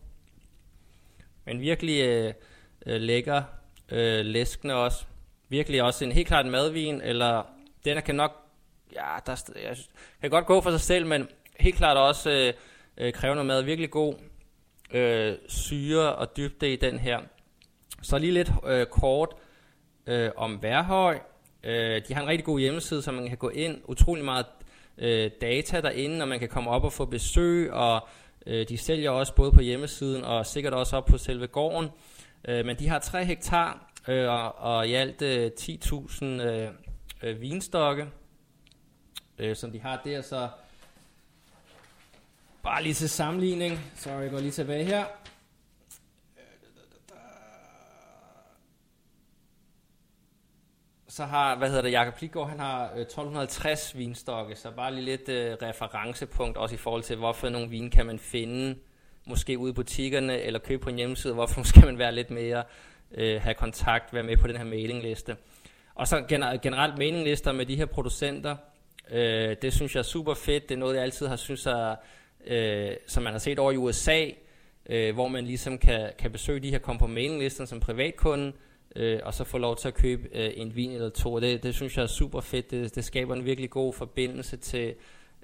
Men 1.45 1.61
virkelig 1.61 2.05
øh, 2.05 2.35
øh, 2.87 3.01
lækker, 3.01 3.43
øh, 3.89 4.25
læskende 4.25 4.75
også. 4.75 5.05
Virkelig 5.49 5.83
også 5.83 6.05
en 6.05 6.13
helt 6.13 6.29
klart 6.29 6.47
madvin, 6.47 7.01
eller 7.01 7.43
den 7.85 8.03
kan 8.03 8.15
nok, 8.15 8.44
ja, 8.95 9.19
der, 9.27 9.51
jeg 9.63 9.77
kan 10.21 10.31
godt 10.31 10.47
gå 10.47 10.61
for 10.61 10.71
sig 10.71 10.81
selv, 10.81 11.07
men 11.07 11.29
helt 11.61 11.77
klart 11.77 11.97
også 11.97 12.31
øh, 12.31 13.13
øh, 13.15 13.23
noget 13.23 13.47
mad. 13.47 13.63
Virkelig 13.63 13.91
god 13.91 14.15
øh, 14.91 15.35
syre 15.49 16.15
og 16.15 16.37
dybde 16.37 16.73
i 16.73 16.77
den 16.77 16.99
her. 16.99 17.19
Så 18.03 18.19
lige 18.19 18.33
lidt 18.33 18.53
øh, 18.67 18.87
kort 18.87 19.29
øh, 20.07 20.31
om 20.37 20.63
Værhøj. 20.63 21.19
Øh, 21.65 22.03
de 22.09 22.15
har 22.15 22.23
en 22.23 22.29
rigtig 22.29 22.45
god 22.45 22.61
hjemmeside, 22.61 23.03
så 23.03 23.13
man 23.13 23.29
kan 23.29 23.37
gå 23.37 23.49
ind. 23.49 23.81
Utrolig 23.85 24.25
meget 24.25 24.47
øh, 24.99 25.31
data 25.41 25.81
derinde, 25.81 26.23
og 26.23 26.29
man 26.29 26.39
kan 26.39 26.49
komme 26.49 26.71
op 26.71 26.85
og 26.85 26.93
få 26.93 27.05
besøg, 27.05 27.73
og 27.73 28.09
øh, 28.47 28.69
de 28.69 28.79
sælger 28.79 29.11
også 29.11 29.35
både 29.35 29.53
på 29.53 29.61
hjemmesiden 29.61 30.25
og 30.25 30.47
sikkert 30.47 30.75
også 30.75 30.97
op 30.97 31.05
på 31.05 31.19
selve 31.19 31.47
gården. 31.47 31.91
Øh, 32.49 32.67
men 32.67 32.79
de 32.79 32.89
har 32.89 32.99
3 32.99 33.25
hektar 33.25 33.93
øh, 34.09 34.29
og, 34.29 34.59
og 34.59 34.89
i 34.89 34.95
alt 34.95 35.23
øh, 35.23 35.51
10.000 35.61 36.25
øh, 36.25 36.69
øh, 37.23 37.41
vinstokke, 37.41 38.07
øh, 39.39 39.57
som 39.57 39.73
de 39.73 39.81
har 39.81 40.01
der. 40.05 40.23
Så 40.23 40.49
bare 42.63 42.83
lige 42.83 42.95
til 42.95 43.11
sammenligning, 43.11 43.93
så 43.97 44.11
jeg 44.11 44.31
går 44.31 44.39
lige 44.39 44.51
tilbage 44.51 44.85
her. 44.85 45.05
så 51.15 51.25
har, 51.25 51.57
hvad 51.57 51.69
hedder 51.69 51.83
det, 51.83 51.93
Jakob 51.93 52.15
Pligård, 52.15 52.49
han 52.49 52.59
har 52.59 52.83
øh, 52.95 53.01
1250 53.01 53.99
vinstokke, 53.99 54.57
så 54.57 54.71
bare 54.71 54.95
lige 54.95 55.05
lidt 55.05 55.29
øh, 55.29 55.57
referencepunkt 55.63 56.57
også 56.57 56.75
i 56.75 56.79
forhold 56.79 57.03
til, 57.03 57.17
hvorfor 57.17 57.49
nogle 57.49 57.69
vin 57.69 57.91
kan 57.91 58.07
man 58.07 58.19
finde, 58.19 58.79
måske 59.27 59.59
ude 59.59 59.71
i 59.71 59.75
butikkerne, 59.75 60.41
eller 60.41 60.61
købe 60.61 60.83
på 60.83 60.91
en 60.91 60.97
hjemmeside, 60.97 61.35
hvorfor 61.35 61.63
skal 61.73 61.85
man 61.85 61.99
være 61.99 62.15
lidt 62.15 62.31
mere, 62.31 62.65
øh, 63.15 63.43
have 63.43 63.55
kontakt, 63.55 64.15
være 64.15 64.23
med 64.23 64.37
på 64.37 64.47
den 64.47 64.57
her 64.57 64.65
mailingliste. 64.65 65.37
Og 65.95 66.09
så 66.09 66.25
generelt 66.63 66.99
mailinglister 66.99 67.53
med 67.53 67.67
de 67.67 67.77
her 67.77 67.87
producenter, 67.87 68.57
øh, 69.11 69.57
det 69.63 69.73
synes 69.73 69.95
jeg 69.95 69.99
er 69.99 70.05
super 70.05 70.35
fedt, 70.35 70.69
det 70.69 70.75
er 70.75 70.79
noget, 70.79 70.95
jeg 70.95 71.03
altid 71.03 71.27
har 71.27 71.37
synes 71.37 71.67
er, 71.67 71.95
øh, 72.47 72.97
som 73.07 73.23
man 73.23 73.33
har 73.33 73.39
set 73.39 73.59
over 73.59 73.73
i 73.73 73.77
USA, 73.77 74.27
øh, 74.87 75.15
hvor 75.15 75.29
man 75.29 75.45
ligesom 75.45 75.79
kan, 75.79 76.11
kan 76.19 76.33
besøge 76.33 76.61
de 76.61 76.71
her, 76.71 76.79
komme 76.79 76.99
på 76.99 77.07
mailinglisten 77.07 77.67
som 77.67 77.81
privatkunde, 77.81 78.53
øh, 78.97 79.21
og 79.23 79.35
så 79.35 79.45
få 79.45 79.59
lov 79.59 79.77
til 79.77 79.89
at 79.89 79.95
købe 79.95 80.29
øh, 80.33 80.51
en 80.57 80.77
vin 80.77 80.91
eller 80.91 81.11
to. 81.11 81.41
Det, 81.41 81.63
det 81.63 81.75
synes 81.75 81.97
jeg 81.97 82.03
er 82.03 82.07
super 82.07 82.41
fedt. 82.41 82.71
Det, 82.71 82.95
det 82.95 83.05
skaber 83.05 83.35
en 83.35 83.45
virkelig 83.45 83.71
god 83.71 83.93
forbindelse 83.93 84.57
til, 84.57 84.95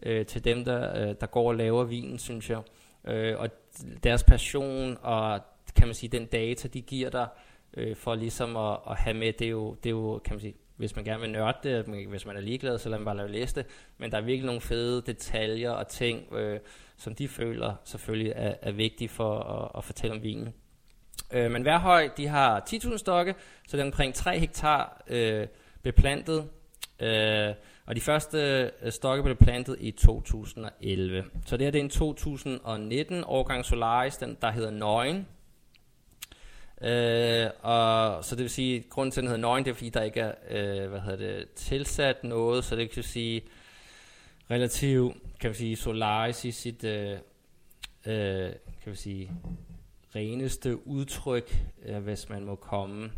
øh, 0.02 0.26
til 0.26 0.44
dem, 0.44 0.64
der, 0.64 1.08
øh, 1.08 1.14
der 1.20 1.26
går 1.26 1.48
og 1.48 1.54
laver 1.54 1.84
vinen, 1.84 2.18
synes 2.18 2.50
jeg. 2.50 2.60
Øh, 3.04 3.38
og 3.38 3.48
deres 4.04 4.24
passion 4.24 4.98
og 5.02 5.40
kan 5.76 5.88
man 5.88 5.94
sige, 5.94 6.10
den 6.10 6.26
data, 6.26 6.68
de 6.68 6.80
giver 6.80 7.10
dig 7.10 7.28
øh, 7.76 7.96
for 7.96 8.14
ligesom 8.14 8.56
at, 8.56 8.78
at 8.90 8.96
have 8.96 9.14
med, 9.14 9.32
det 9.32 9.46
er, 9.46 9.50
jo, 9.50 9.74
det 9.74 9.86
er 9.86 9.90
jo, 9.90 10.20
kan 10.24 10.34
man 10.34 10.40
sige, 10.40 10.54
hvis 10.80 10.96
man 10.96 11.04
gerne 11.04 11.20
vil 11.20 11.30
nørde 11.30 11.58
det, 11.62 11.84
hvis 12.08 12.26
man 12.26 12.36
er 12.36 12.40
ligeglad, 12.40 12.78
så 12.78 12.88
lad 12.88 12.98
man 12.98 13.04
bare 13.04 13.16
lade 13.16 13.32
læse 13.32 13.54
det. 13.54 13.66
Men 13.98 14.10
der 14.10 14.16
er 14.16 14.22
virkelig 14.22 14.46
nogle 14.46 14.60
fede 14.60 15.02
detaljer 15.02 15.70
og 15.70 15.88
ting, 15.88 16.32
øh, 16.32 16.60
som 16.96 17.14
de 17.14 17.28
føler 17.28 17.74
selvfølgelig 17.84 18.32
er, 18.36 18.54
er 18.62 18.72
vigtige 18.72 19.08
for 19.08 19.38
at, 19.38 19.78
at 19.78 19.84
fortælle 19.84 20.16
om 20.16 20.22
vinen. 20.22 20.54
Øh, 21.32 21.50
men 21.50 21.64
Værhøj, 21.64 22.08
de 22.16 22.26
har 22.26 22.60
10.000 22.68 22.96
stokke, 22.96 23.34
så 23.68 23.76
det 23.76 23.82
er 23.82 23.86
omkring 23.86 24.14
3 24.14 24.38
hektar 24.38 25.02
øh, 25.08 25.46
beplantet. 25.82 26.48
Øh, 27.00 27.54
og 27.86 27.96
de 27.96 28.00
første 28.00 28.70
øh, 28.82 28.92
stokke 28.92 29.22
blev 29.22 29.36
plantet 29.36 29.76
i 29.80 29.90
2011. 29.90 31.24
Så 31.46 31.56
det 31.56 31.66
her 31.66 31.70
det 31.70 31.78
er 31.78 31.84
en 31.84 31.90
2019 31.90 33.24
årgang 33.26 33.64
Solaris, 33.64 34.16
den, 34.16 34.36
der 34.42 34.50
hedder 34.50 34.70
Nøgen. 34.70 35.26
Øh, 36.82 37.50
og 37.62 38.24
så 38.24 38.36
det 38.36 38.42
vil 38.42 38.50
sige, 38.50 38.78
at 38.78 38.88
grunden 38.90 39.12
til, 39.12 39.20
at 39.20 39.22
den 39.22 39.28
hedder 39.28 39.40
Nøgen, 39.40 39.64
det 39.64 39.70
er 39.70 39.74
fordi, 39.74 39.88
der 39.88 40.02
ikke 40.02 40.20
er 40.20 40.34
øh, 40.50 40.90
hvad 40.90 41.00
hedder 41.00 41.16
det, 41.16 41.50
tilsat 41.50 42.24
noget, 42.24 42.64
så 42.64 42.76
det 42.76 42.90
kan 42.90 43.02
sige 43.02 43.42
relativt, 44.50 45.16
kan 45.40 45.50
vi 45.50 45.54
sige, 45.54 45.76
Solaris 45.76 46.44
i 46.44 46.50
sit, 46.50 46.84
øh, 46.84 47.12
øh, 48.06 48.52
kan 48.82 48.92
vi 48.92 48.96
sige, 48.96 49.30
reneste 50.16 50.86
udtryk, 50.86 51.56
øh, 51.86 51.98
hvis 51.98 52.28
man 52.28 52.44
må 52.44 52.54
komme 52.54 53.12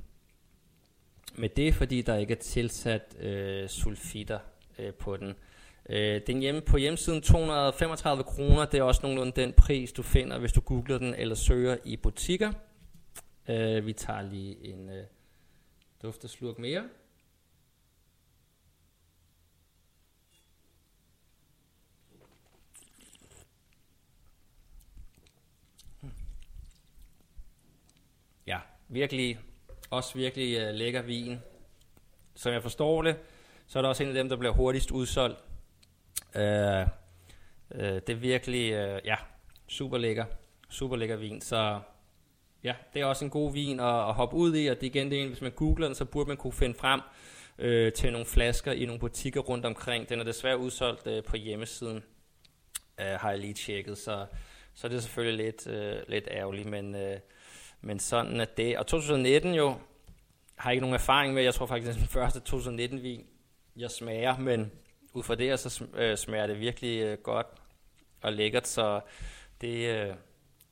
med 1.34 1.48
det, 1.48 1.74
fordi 1.74 2.02
der 2.02 2.16
ikke 2.16 2.32
er 2.32 2.38
tilsat 2.38 3.16
øh, 3.20 3.68
sulfitter 3.68 4.38
øh, 4.78 4.94
på 4.94 5.16
den. 5.16 5.34
Øh, 5.88 6.20
den 6.26 6.40
hjemme 6.40 6.60
på 6.60 6.76
hjemmesiden 6.76 7.22
235 7.22 8.24
kroner, 8.24 8.64
det 8.64 8.78
er 8.78 8.82
også 8.82 9.00
nogenlunde 9.02 9.40
den 9.40 9.52
pris, 9.52 9.92
du 9.92 10.02
finder, 10.02 10.38
hvis 10.38 10.52
du 10.52 10.60
googler 10.60 10.98
den 10.98 11.14
eller 11.14 11.34
søger 11.34 11.76
i 11.84 11.96
butikker. 11.96 12.52
Øh, 13.48 13.86
vi 13.86 13.92
tager 13.92 14.22
lige 14.22 14.64
en 14.64 14.88
øh, 14.88 15.04
dufteslurk 16.02 16.58
mere. 16.58 16.88
virkelig, 28.92 29.38
også 29.90 30.14
virkelig 30.14 30.68
uh, 30.68 30.74
lækker 30.74 31.02
vin. 31.02 31.38
Som 32.34 32.52
jeg 32.52 32.62
forstår 32.62 33.02
det, 33.02 33.16
så 33.66 33.78
er 33.78 33.82
der 33.82 33.88
også 33.88 34.02
en 34.02 34.08
af 34.08 34.14
dem, 34.14 34.28
der 34.28 34.36
bliver 34.36 34.52
hurtigst 34.52 34.90
udsolgt. 34.90 35.38
Uh, 36.34 36.40
uh, 36.40 37.80
det 37.80 38.08
er 38.08 38.14
virkelig, 38.14 38.72
uh, 38.72 39.06
ja, 39.06 39.16
super 39.68 39.98
lækker, 39.98 40.24
super 40.70 40.96
lækker 40.96 41.16
vin. 41.16 41.40
Så 41.40 41.80
ja, 42.64 42.74
det 42.94 43.02
er 43.02 43.06
også 43.06 43.24
en 43.24 43.30
god 43.30 43.52
vin 43.52 43.80
at, 43.80 44.08
at 44.08 44.14
hoppe 44.14 44.36
ud 44.36 44.56
i, 44.56 44.66
og 44.66 44.80
det 44.80 44.86
igen, 44.86 45.10
det 45.10 45.18
er 45.18 45.22
en, 45.22 45.28
hvis 45.28 45.40
man 45.40 45.52
googler 45.52 45.86
den, 45.86 45.94
så 45.94 46.04
burde 46.04 46.28
man 46.28 46.36
kunne 46.36 46.52
finde 46.52 46.74
frem 46.74 47.00
øh, 47.58 47.92
til 47.92 48.12
nogle 48.12 48.26
flasker 48.26 48.72
i 48.72 48.86
nogle 48.86 49.00
butikker 49.00 49.40
rundt 49.40 49.66
omkring. 49.66 50.08
Den 50.08 50.20
er 50.20 50.24
desværre 50.24 50.58
udsolgt 50.58 51.06
øh, 51.06 51.24
på 51.24 51.36
hjemmesiden, 51.36 52.04
øh, 53.00 53.06
har 53.06 53.30
jeg 53.30 53.38
lige 53.38 53.54
tjekket, 53.54 53.98
så, 53.98 54.26
så 54.74 54.88
det 54.88 54.96
er 54.96 55.00
selvfølgelig 55.00 55.44
lidt, 55.44 55.66
øh, 55.66 55.96
lidt 56.08 56.28
ærgerligt, 56.30 56.68
men... 56.68 56.94
øh, 56.94 57.18
men 57.82 57.98
sådan 57.98 58.40
er 58.40 58.44
det. 58.44 58.78
Og 58.78 58.86
2019 58.86 59.54
jo, 59.54 59.74
har 60.56 60.70
ikke 60.70 60.80
nogen 60.80 60.94
erfaring 60.94 61.34
med, 61.34 61.42
jeg 61.42 61.54
tror 61.54 61.66
faktisk, 61.66 61.88
det 61.88 61.94
er 61.94 61.98
den 61.98 62.08
første 62.08 62.40
2019-vin, 62.48 63.26
jeg 63.76 63.90
smager, 63.90 64.38
men 64.38 64.72
ud 65.12 65.22
fra 65.22 65.34
det, 65.34 65.60
så 65.60 65.84
øh, 65.94 66.16
smager 66.16 66.46
det 66.46 66.60
virkelig 66.60 67.02
øh, 67.02 67.18
godt 67.18 67.46
og 68.22 68.32
lækkert, 68.32 68.68
så 68.68 69.00
det, 69.60 69.88
øh, 69.88 70.14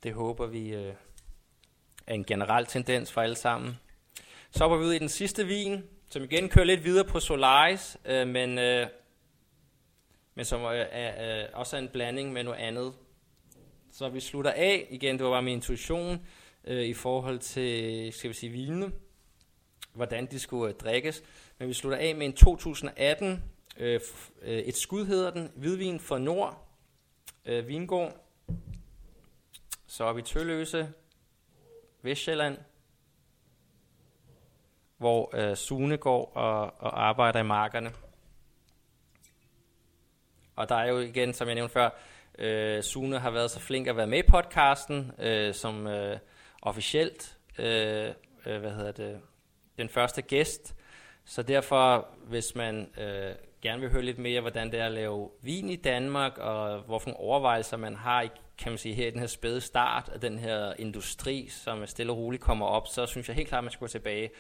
det 0.03 0.12
håber 0.12 0.46
vi 0.46 0.74
øh, 0.74 0.94
er 2.11 2.14
en 2.14 2.25
generel 2.25 2.66
tendens 2.66 3.12
for 3.12 3.20
alle 3.20 3.37
sammen. 3.37 3.79
Så 4.51 4.64
var 4.64 4.77
vi 4.77 4.85
ud 4.85 4.92
i 4.92 4.99
den 4.99 5.09
sidste 5.09 5.46
vin, 5.46 5.85
som 6.11 6.23
igen 6.23 6.49
kører 6.49 6.64
lidt 6.64 6.85
videre 6.85 7.05
på 7.05 7.20
Solaris, 7.20 7.96
øh, 8.05 8.29
men, 8.29 8.59
øh, 8.59 8.87
men 10.35 10.44
som 10.44 10.61
øh, 10.61 10.87
er, 10.90 11.42
øh, 11.42 11.49
også 11.53 11.77
er 11.77 11.81
en 11.81 11.88
blanding 11.88 12.33
med 12.33 12.44
noget 12.44 12.59
andet. 12.59 12.92
Så 13.92 14.09
vi 14.09 14.20
slutter 14.20 14.51
af, 14.51 14.87
igen, 14.90 15.18
det 15.18 15.25
var 15.25 15.31
bare 15.31 15.42
min 15.42 15.53
intuition, 15.53 16.27
øh, 16.64 16.85
i 16.85 16.94
forhold 16.94 17.38
til, 17.38 18.12
skal 18.12 18.29
vi 18.29 18.35
sige, 18.35 18.53
vinene, 18.53 18.92
hvordan 19.94 20.27
de 20.27 20.38
skulle 20.38 20.75
øh, 20.75 20.79
drikkes. 20.79 21.23
Men 21.59 21.68
vi 21.68 21.75
slutter 21.75 21.99
af 21.99 22.14
med 22.14 22.27
en 22.27 22.33
2018, 22.33 23.44
øh, 23.77 24.01
øh, 24.42 24.59
et 24.59 24.77
skud 24.77 25.05
hedder 25.05 25.31
den, 25.31 25.51
hvidvin 25.57 26.01
fra 26.01 26.18
Nord, 26.18 26.68
øh, 27.44 27.68
Vingård. 27.68 28.27
Så 29.87 30.05
er 30.05 30.12
vi 30.12 30.23
Tølløse, 30.23 30.88
Vestjylland, 32.03 32.59
hvor 34.99 35.31
øh, 35.37 35.57
Sune 35.57 35.97
går 35.97 36.33
og, 36.35 36.75
og 36.79 37.09
arbejder 37.09 37.41
i 37.41 37.43
markerne. 37.43 37.93
Og 40.57 40.69
der 40.69 40.75
er 40.75 40.89
jo 40.89 40.99
igen, 40.99 41.35
som 41.35 41.49
jeg 41.49 41.55
nævnte 41.55 41.73
før, 41.73 41.91
øh, 42.39 42.83
Sune 42.83 43.19
har 43.19 43.31
været 43.31 43.51
så 43.51 43.61
flink 43.61 43.87
at 43.87 43.97
være 43.97 44.07
med 44.07 44.19
i 44.19 44.31
podcasten, 44.31 45.13
øh, 45.19 45.55
som 45.55 45.87
øh, 45.87 46.19
officielt, 46.63 47.39
øh, 47.59 48.13
øh, 48.47 48.61
hvad 48.61 48.71
hedder 48.71 48.93
det, 48.93 49.21
den 49.79 49.89
første 49.89 50.23
gæst. 50.23 50.77
Så 51.25 51.43
derfor, 51.43 52.09
hvis 52.25 52.55
man 52.55 52.91
øh, 52.99 53.35
gerne 53.63 53.81
vil 53.81 53.91
høre 53.91 54.03
lidt 54.03 54.19
mere, 54.19 54.41
hvordan 54.41 54.73
det 54.73 54.81
er 54.81 54.87
at 54.87 54.93
lave 54.93 55.31
vin 55.43 55.69
i 55.69 55.77
Danmark, 55.77 56.39
og 56.39 56.81
hvorfor 56.81 57.11
overvejelser 57.11 57.77
man 57.77 57.97
har, 57.97 58.29
kan 58.61 58.73
man 58.73 58.79
sige, 58.79 58.94
her 58.94 59.07
i 59.07 59.11
den 59.11 59.20
her 59.20 59.27
spæde 59.27 59.61
start 59.61 60.09
af 60.09 60.20
den 60.20 60.38
her 60.38 60.73
industri, 60.79 61.49
som 61.49 61.87
stille 61.87 62.12
og 62.12 62.18
roligt 62.18 62.42
kommer 62.42 62.66
op, 62.66 62.87
så 62.87 63.07
synes 63.07 63.29
jeg 63.29 63.37
helt 63.37 63.49
klart, 63.49 63.59
at 63.59 63.64
man 63.64 63.70
skal 63.70 63.81
gå 63.81 63.88
tilbage 63.88 64.31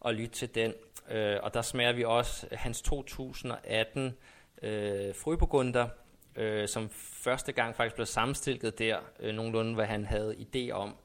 og 0.00 0.14
lytte 0.14 0.34
til 0.34 0.54
den. 0.54 0.72
Øh, 1.10 1.36
og 1.42 1.54
der 1.54 1.62
smager 1.62 1.92
vi 1.92 2.04
også 2.04 2.46
hans 2.52 2.82
2018 2.82 4.14
øh, 4.62 5.14
frøbegunder, 5.14 5.88
øh, 6.36 6.68
som 6.68 6.90
første 6.92 7.52
gang 7.52 7.76
faktisk 7.76 7.94
blev 7.94 8.06
sammenstillet 8.06 8.78
der, 8.78 8.98
øh, 9.20 9.34
nogenlunde 9.34 9.74
hvad 9.74 9.86
han 9.86 10.04
havde 10.04 10.36
idé 10.36 10.70
om 10.72 10.96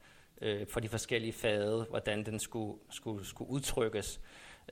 øh, 0.42 0.66
for 0.66 0.80
de 0.80 0.88
forskellige 0.88 1.32
fade, 1.32 1.86
hvordan 1.90 2.26
den 2.26 2.38
skulle, 2.38 2.78
skulle, 2.90 3.26
skulle 3.26 3.50
udtrykkes. 3.50 4.20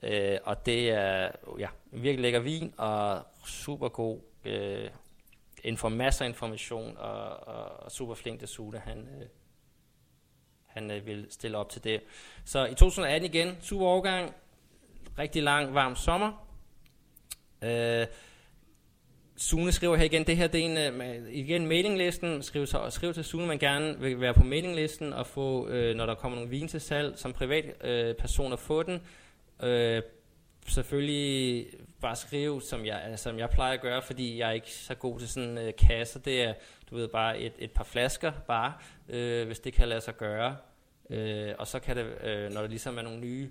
Øh, 0.03 0.37
og 0.43 0.65
det 0.65 0.91
er 0.91 1.31
ja, 1.59 1.67
virkelig 1.91 2.19
lækker 2.19 2.39
vin 2.39 2.73
og 2.77 3.21
super 3.45 3.89
god 3.89 4.19
øh, 4.45 4.89
info, 5.65 5.89
masser 5.89 6.25
af 6.25 6.29
information 6.29 6.97
og, 6.97 7.47
og, 7.47 7.83
og 7.83 7.91
super 7.91 8.13
flink 8.13 8.39
til 8.39 8.79
Han, 8.79 8.97
øh, 8.97 9.27
han 10.65 10.91
øh, 10.91 11.05
vil 11.05 11.27
stille 11.29 11.57
op 11.57 11.69
til 11.69 11.83
det. 11.83 12.01
Så 12.45 12.65
i 12.65 12.75
2018 12.75 13.29
igen, 13.29 13.57
super 13.61 13.85
overgang, 13.85 14.33
rigtig 15.19 15.43
lang, 15.43 15.73
varm 15.73 15.95
sommer. 15.95 16.47
Øh, 17.61 18.07
Sune 19.37 19.71
skriver 19.71 19.95
her 19.95 20.05
igen, 20.05 20.27
det 20.27 20.37
her 20.37 20.47
det 20.47 20.61
er 20.61 20.65
en, 20.65 21.01
øh, 21.01 21.33
igen 21.33 21.67
mailinglisten, 21.67 22.43
skriv, 22.43 22.65
så, 22.65 22.89
skriv 22.89 23.13
til 23.13 23.23
Sune, 23.23 23.47
man 23.47 23.59
gerne 23.59 23.99
vil 23.99 24.21
være 24.21 24.33
på 24.33 24.43
mailinglisten 24.43 25.13
og 25.13 25.27
få, 25.27 25.67
øh, 25.67 25.95
når 25.95 26.05
der 26.05 26.15
kommer 26.15 26.35
nogle 26.35 26.49
vin 26.49 26.67
til 26.67 26.81
salg, 26.81 27.17
som 27.17 27.33
privat 27.33 27.83
øh, 27.83 28.15
person 28.15 28.53
at 28.53 28.59
få 28.59 28.83
den. 28.83 29.01
Øh, 29.63 30.01
selvfølgelig 30.67 31.67
bare 32.01 32.15
skrive, 32.15 32.61
som 32.61 32.85
jeg, 32.85 33.01
altså, 33.01 33.23
som 33.23 33.39
jeg 33.39 33.49
plejer 33.49 33.73
at 33.73 33.81
gøre, 33.81 34.01
fordi 34.01 34.39
jeg 34.39 34.49
er 34.49 34.53
ikke 34.53 34.71
så 34.71 34.95
god 34.95 35.19
til 35.19 35.29
sådan 35.29 35.57
øh, 35.57 35.73
kasser. 35.77 36.19
Det 36.19 36.43
er, 36.43 36.53
du 36.89 36.95
ved, 36.95 37.07
bare 37.07 37.39
et, 37.39 37.53
et 37.59 37.71
par 37.71 37.83
flasker, 37.83 38.31
bare, 38.47 38.73
øh, 39.09 39.47
hvis 39.47 39.59
det 39.59 39.73
kan 39.73 39.87
lade 39.87 40.01
sig 40.01 40.17
gøre. 40.17 40.57
Øh, 41.09 41.53
og 41.59 41.67
så 41.67 41.79
kan 41.79 41.97
det, 41.97 42.23
øh, 42.23 42.51
når 42.53 42.61
der 42.61 42.67
ligesom 42.67 42.97
er 42.97 43.01
nogle 43.01 43.19
nye 43.19 43.49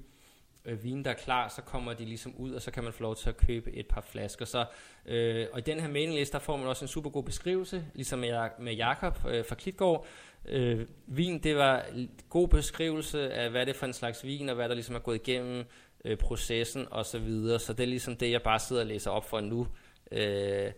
øh, 0.64 0.84
vin, 0.84 1.04
der 1.04 1.10
er 1.10 1.14
klar, 1.14 1.48
så 1.48 1.62
kommer 1.62 1.92
de 1.92 2.04
ligesom 2.04 2.34
ud, 2.36 2.52
og 2.52 2.62
så 2.62 2.70
kan 2.70 2.84
man 2.84 2.92
få 2.92 3.02
lov 3.02 3.16
til 3.16 3.28
at 3.28 3.36
købe 3.36 3.72
et 3.72 3.86
par 3.86 4.00
flasker. 4.00 4.44
Så, 4.44 4.64
øh, 5.06 5.46
og 5.52 5.58
i 5.58 5.62
den 5.62 5.80
her 5.80 5.88
mailingliste, 5.88 6.32
der 6.32 6.38
får 6.38 6.56
man 6.56 6.66
også 6.66 6.84
en 6.84 6.88
super 6.88 7.10
god 7.10 7.22
beskrivelse, 7.22 7.84
ligesom 7.94 8.18
med, 8.18 8.48
med 8.58 8.74
Jakob 8.74 9.18
øh, 9.28 9.44
fra 9.48 9.54
Klitgård. 9.54 10.06
Øh, 10.48 10.86
vin, 11.06 11.38
det 11.38 11.56
var 11.56 11.84
god 12.30 12.48
beskrivelse 12.48 13.32
af, 13.32 13.50
hvad 13.50 13.66
det 13.66 13.74
er 13.74 13.78
for 13.78 13.86
en 13.86 13.92
slags 13.92 14.24
vin, 14.24 14.48
og 14.48 14.54
hvad 14.54 14.68
der 14.68 14.74
ligesom 14.74 14.94
er 14.94 14.98
gået 14.98 15.28
igennem 15.28 15.64
øh, 16.04 16.16
processen 16.16 16.86
og 16.90 17.06
så 17.06 17.18
videre. 17.18 17.58
Så 17.58 17.72
det 17.72 17.82
er 17.82 17.86
ligesom 17.86 18.16
det, 18.16 18.30
jeg 18.30 18.42
bare 18.42 18.58
sidder 18.58 18.82
og 18.82 18.88
læser 18.88 19.10
op 19.10 19.28
for 19.28 19.40
nu. 19.40 19.66
Øh, 20.12 20.72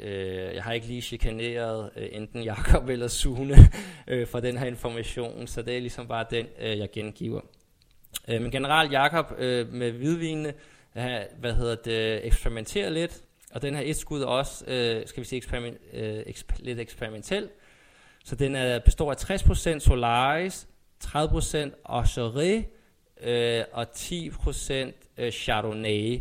øh, 0.00 0.54
jeg 0.54 0.62
har 0.62 0.72
ikke 0.72 0.86
lige 0.86 1.02
chikaneret 1.02 1.90
øh, 1.96 2.08
enten 2.12 2.42
Jakob 2.42 2.88
eller 2.88 3.08
Sune 3.08 3.56
øh, 4.08 4.26
for 4.26 4.40
den 4.40 4.58
her 4.58 4.66
information, 4.66 5.46
så 5.46 5.62
det 5.62 5.76
er 5.76 5.80
ligesom 5.80 6.08
bare 6.08 6.26
den, 6.30 6.46
øh, 6.60 6.78
jeg 6.78 6.88
gengiver. 6.92 7.40
Øh, 8.28 8.42
men 8.42 8.50
generelt 8.50 8.92
Jakob 8.92 9.26
øh, 9.38 9.72
med 9.72 9.92
hvidvinene, 9.92 10.54
øh, 10.96 11.20
hvad 11.38 11.54
hedder 11.54 11.74
det, 11.74 12.26
eksperimenterer 12.26 12.90
lidt, 12.90 13.22
og 13.54 13.62
den 13.62 13.74
her 13.74 13.82
et 13.84 13.96
skud 13.96 14.20
også, 14.20 14.64
øh, 14.68 15.06
skal 15.06 15.20
vi 15.20 15.28
sige, 15.28 15.36
eksperiment, 15.36 15.78
øh, 15.92 16.20
eksp- 16.20 16.56
lidt 16.58 16.80
eksperimentel. 16.80 17.48
Så 18.24 18.36
den 18.36 18.56
er, 18.56 18.78
består 18.78 19.10
af 19.10 19.16
60% 19.16 19.78
Solaris, 19.78 20.68
30% 21.04 21.70
Ocherie, 21.84 22.64
øh, 23.22 23.64
og 23.72 23.86
10% 23.96 24.74
øh, 25.18 25.32
Chardonnay. 25.32 26.20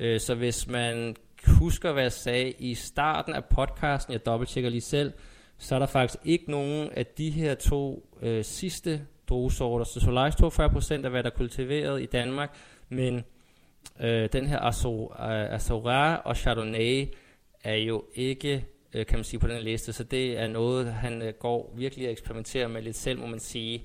Øh, 0.00 0.20
så 0.20 0.34
hvis 0.34 0.66
man 0.66 1.16
husker, 1.46 1.92
hvad 1.92 2.02
jeg 2.02 2.12
sagde 2.12 2.50
i 2.50 2.74
starten 2.74 3.34
af 3.34 3.44
podcasten, 3.44 4.12
jeg 4.12 4.26
dobbelttjekker 4.26 4.70
lige 4.70 4.80
selv, 4.80 5.12
så 5.58 5.74
er 5.74 5.78
der 5.78 5.86
faktisk 5.86 6.18
ikke 6.24 6.50
nogen 6.50 6.90
af 6.92 7.06
de 7.06 7.30
her 7.30 7.54
to 7.54 8.08
øh, 8.22 8.44
sidste 8.44 9.06
druesorter. 9.28 9.84
Så 9.84 10.00
Solaris 10.00 10.34
42% 10.34 11.04
af 11.04 11.10
hvad 11.10 11.22
der 11.22 11.30
er 11.30 11.34
kultiveret 11.34 12.02
i 12.02 12.06
Danmark, 12.06 12.56
men 12.88 13.24
øh, 14.00 14.28
den 14.32 14.46
her 14.46 14.58
Azora 14.60 16.14
øh, 16.14 16.20
og 16.24 16.36
Chardonnay 16.36 17.06
er 17.64 17.74
jo 17.74 18.04
ikke, 18.14 18.64
øh, 18.92 19.06
kan 19.06 19.18
man 19.18 19.24
sige, 19.24 19.40
på 19.40 19.46
den 19.46 19.56
her 19.56 19.62
liste, 19.62 19.92
så 19.92 20.04
det 20.04 20.38
er 20.38 20.46
noget, 20.46 20.92
han 20.92 21.22
øh, 21.22 21.34
går 21.34 21.74
virkelig 21.76 22.06
og 22.06 22.12
eksperimenterer 22.12 22.68
med 22.68 22.82
lidt 22.82 22.96
selv, 22.96 23.18
må 23.18 23.26
man 23.26 23.40
sige. 23.40 23.84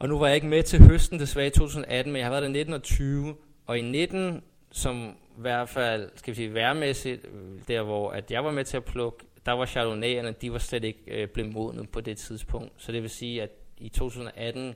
Og 0.00 0.08
nu 0.08 0.18
var 0.18 0.26
jeg 0.26 0.34
ikke 0.34 0.46
med 0.46 0.62
til 0.62 0.82
høsten 0.82 1.18
desværre 1.18 1.46
i 1.46 1.50
2018, 1.50 2.12
men 2.12 2.18
jeg 2.18 2.26
har 2.26 2.30
været 2.30 2.42
der 2.42 2.48
19 2.48 2.74
og 2.74 2.82
20, 2.82 3.36
og 3.66 3.78
i 3.78 3.82
19, 3.82 4.42
som 4.70 5.16
i 5.38 5.40
hvert 5.40 5.68
fald, 5.68 6.10
skal 6.14 6.30
vi 6.30 6.36
sige, 6.36 6.54
værmæssigt, 6.54 7.26
øh, 7.26 7.60
der 7.68 7.82
hvor 7.82 8.10
at 8.10 8.30
jeg 8.30 8.44
var 8.44 8.50
med 8.50 8.64
til 8.64 8.76
at 8.76 8.84
plukke, 8.84 9.26
der 9.46 9.52
var 9.52 9.66
Chardonnayerne, 9.66 10.32
de 10.32 10.52
var 10.52 10.58
slet 10.58 10.84
ikke 10.84 11.00
øh, 11.06 11.28
blevet 11.28 11.52
modnet 11.52 11.90
på 11.90 12.00
det 12.00 12.18
tidspunkt. 12.18 12.72
Så 12.76 12.92
det 12.92 13.02
vil 13.02 13.10
sige, 13.10 13.42
at 13.42 13.50
i 13.78 13.88
2018, 13.88 14.74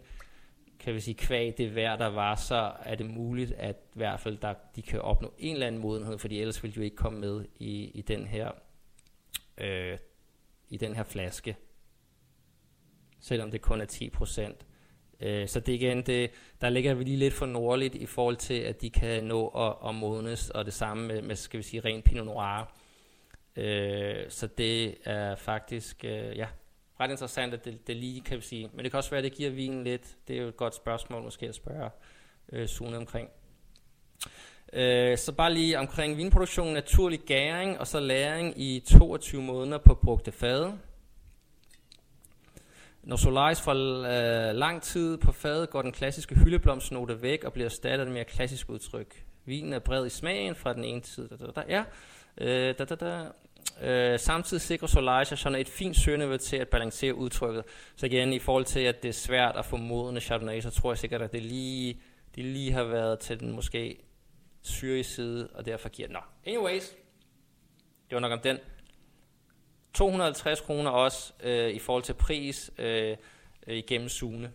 kan 0.79 0.95
vi 0.95 1.01
sige, 1.01 1.15
kvæg 1.15 1.59
det 1.59 1.75
vejr, 1.75 1.97
der 1.97 2.07
var, 2.07 2.35
så 2.35 2.73
er 2.83 2.95
det 2.95 3.07
muligt, 3.07 3.53
at 3.53 3.77
i 3.77 3.99
hvert 3.99 4.21
fald 4.21 4.39
der, 4.39 4.55
de 4.77 4.83
kan 4.83 5.01
opnå 5.01 5.35
en 5.39 5.55
eller 5.55 5.67
anden 5.67 5.81
modenhed, 5.81 6.19
fordi 6.19 6.41
ellers 6.41 6.63
ville 6.63 6.75
de 6.75 6.79
jo 6.79 6.85
ikke 6.85 6.97
komme 6.97 7.21
med 7.21 7.45
i, 7.59 7.91
i 7.95 8.01
den 8.01 8.27
her 8.27 8.51
øh, 9.59 9.99
i 10.69 10.77
den 10.77 10.95
her 10.95 11.03
flaske, 11.03 11.57
selvom 13.21 13.51
det 13.51 13.61
kun 13.61 13.81
er 13.81 13.85
10 13.85 14.11
procent. 14.11 14.67
Øh, 15.25 15.49
så 15.49 15.61
det 15.61 15.73
igen, 15.73 16.03
det, 16.03 16.31
der 16.61 16.69
ligger 16.69 16.95
vi 16.95 17.05
lige 17.05 17.17
lidt 17.17 17.35
for 17.35 17.47
nordligt 17.47 17.95
i 17.95 18.07
forhold 18.07 18.37
til, 18.37 18.55
at 18.55 18.81
de 18.81 18.91
kan 18.91 19.25
nå 19.25 19.49
at, 19.49 19.89
at 19.89 19.95
modnes, 19.95 20.51
og 20.51 20.65
det 20.65 20.75
samme 20.75 21.07
med, 21.07 21.23
med 21.23 21.37
skal 21.37 21.59
vi 21.59 21.63
sige, 21.63 21.81
ren 21.81 22.03
Pinot 22.03 22.27
Noir. 22.27 22.73
Øh, 23.57 24.31
så 24.31 24.47
det 24.47 24.95
er 25.05 25.37
faktisk, 25.37 26.05
øh, 26.05 26.37
ja, 26.37 26.47
ret 27.01 27.11
interessant, 27.11 27.55
at 27.55 27.65
det, 27.65 27.87
det 27.87 27.97
lige 27.97 28.21
kan 28.21 28.37
vi 28.37 28.43
sige. 28.43 28.71
Men 28.75 28.85
det 28.85 28.93
kan 28.93 28.99
også 28.99 29.11
være, 29.11 29.19
at 29.19 29.25
det 29.25 29.35
giver 29.35 29.51
vinen 29.51 29.85
lidt. 29.85 30.17
Det 30.29 30.37
er 30.37 30.43
jo 30.43 30.49
et 30.49 30.57
godt 30.57 30.75
spørgsmål 30.75 31.23
måske 31.23 31.49
at 31.49 31.55
spørge 31.55 31.91
øh, 32.53 32.69
Sune 32.69 32.97
omkring. 32.97 33.29
Øh, 34.73 35.19
så 35.19 35.33
bare 35.33 35.55
lige 35.55 35.79
omkring 35.79 36.17
vinproduktion, 36.17 36.73
naturlig 36.73 37.21
gæring 37.21 37.79
og 37.79 37.87
så 37.87 38.01
læring 38.01 38.61
i 38.61 38.81
22 38.99 39.43
måneder 39.43 39.79
på 39.79 39.95
brugte 39.95 40.33
fade. 40.33 40.79
Når 43.05 43.17
Solaris 43.17 43.61
får 43.61 43.73
øh, 43.73 44.55
lang 44.55 44.83
tid 44.83 45.19
på 45.19 45.33
fadet, 45.33 45.71
går 45.71 45.83
den 45.83 45.93
klassiske 45.93 46.35
hyldeblomstnote 46.35 47.23
væk 47.23 47.45
og 47.45 47.53
bliver 47.53 47.67
erstattet 47.67 48.07
af 48.07 48.13
mere 48.13 48.25
klassisk 48.25 48.71
udtryk. 48.71 49.25
Vinen 49.45 49.73
er 49.73 49.79
bred 49.79 50.07
i 50.07 50.11
smagen 50.11 50.55
fra 50.55 50.73
den 50.73 50.85
ene 50.85 51.05
side. 51.05 51.29
Der, 51.29 51.37
der, 51.37 51.53
der, 51.53 51.63
ja. 51.69 51.85
Øh, 52.39 52.75
da, 52.79 52.85
da, 52.85 52.95
da. 52.95 53.25
Øh, 53.83 54.19
samtidig 54.19 54.61
sikrer 54.61 54.89
Solaris 54.89 55.29
sådan 55.29 55.59
et 55.59 55.69
fint 55.69 55.97
søgende 55.97 56.39
til 56.39 56.57
at 56.57 56.69
balancere 56.69 57.15
udtrykket. 57.15 57.65
Så 57.97 58.07
igen, 58.07 58.33
i 58.33 58.39
forhold 58.39 58.65
til, 58.65 58.81
at 58.81 59.03
det 59.03 59.09
er 59.09 59.13
svært 59.13 59.57
at 59.57 59.65
få 59.65 59.77
modne 59.77 60.21
Chardonnay, 60.21 60.61
så 60.61 60.71
tror 60.71 60.91
jeg 60.93 60.99
sikkert, 60.99 61.23
at 61.23 61.33
det 61.33 61.43
lige, 61.43 62.01
det 62.35 62.45
lige 62.45 62.73
har 62.73 62.85
været 62.85 63.19
til 63.19 63.41
den 63.41 63.53
måske 63.53 63.99
syrige 64.63 65.05
side, 65.05 65.49
og 65.55 65.67
derfor 65.67 65.89
giver 65.89 66.09
den. 66.09 66.13
Nå, 66.13 66.21
anyways, 66.47 66.91
det 68.09 68.15
var 68.15 68.21
nok 68.21 68.33
om 68.33 68.41
den. 68.41 68.59
250 69.95 70.61
kroner 70.61 70.91
også 70.91 71.33
øh, 71.41 71.71
i 71.71 71.79
forhold 71.79 72.03
til 72.03 72.15
pris 72.15 72.71
øh, 72.79 73.17
øh, 73.67 73.77
igennem 73.77 74.09
Sune. 74.09 74.53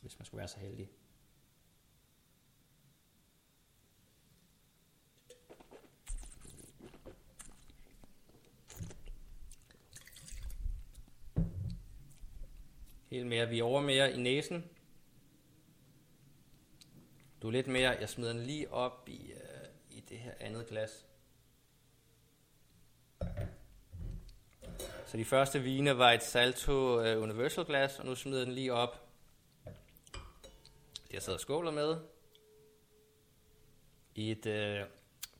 Hvis 0.00 0.18
man 0.18 0.26
skulle 0.26 0.38
være 0.38 0.48
så 0.48 0.58
heldig. 0.58 0.88
Helt 13.10 13.26
mere. 13.26 13.48
Vi 13.48 13.58
er 13.58 13.64
over 13.64 13.80
mere 13.80 14.12
i 14.12 14.16
næsen. 14.16 14.70
Du 17.42 17.46
er 17.46 17.52
lidt 17.52 17.66
mere. 17.66 17.90
Jeg 17.90 18.08
smider 18.08 18.32
den 18.32 18.42
lige 18.42 18.70
op 18.70 19.08
i, 19.08 19.32
øh, 19.32 19.68
i 19.90 20.00
det 20.00 20.18
her 20.18 20.32
andet 20.40 20.66
glas. 20.66 21.06
Så 25.06 25.16
de 25.16 25.24
første 25.24 25.62
vine 25.62 25.98
var 25.98 26.12
et 26.12 26.22
Salto 26.22 27.00
øh, 27.00 27.22
Universal 27.22 27.64
glas, 27.64 27.98
og 27.98 28.06
nu 28.06 28.14
smider 28.14 28.38
jeg 28.38 28.46
den 28.46 28.54
lige 28.54 28.72
op. 28.72 29.08
Det 29.64 31.12
jeg 31.12 31.22
sidder 31.22 31.36
og 31.36 31.40
skåler 31.40 31.70
med. 31.70 31.96
I 34.14 34.30
et 34.30 34.46
øh, 34.46 34.84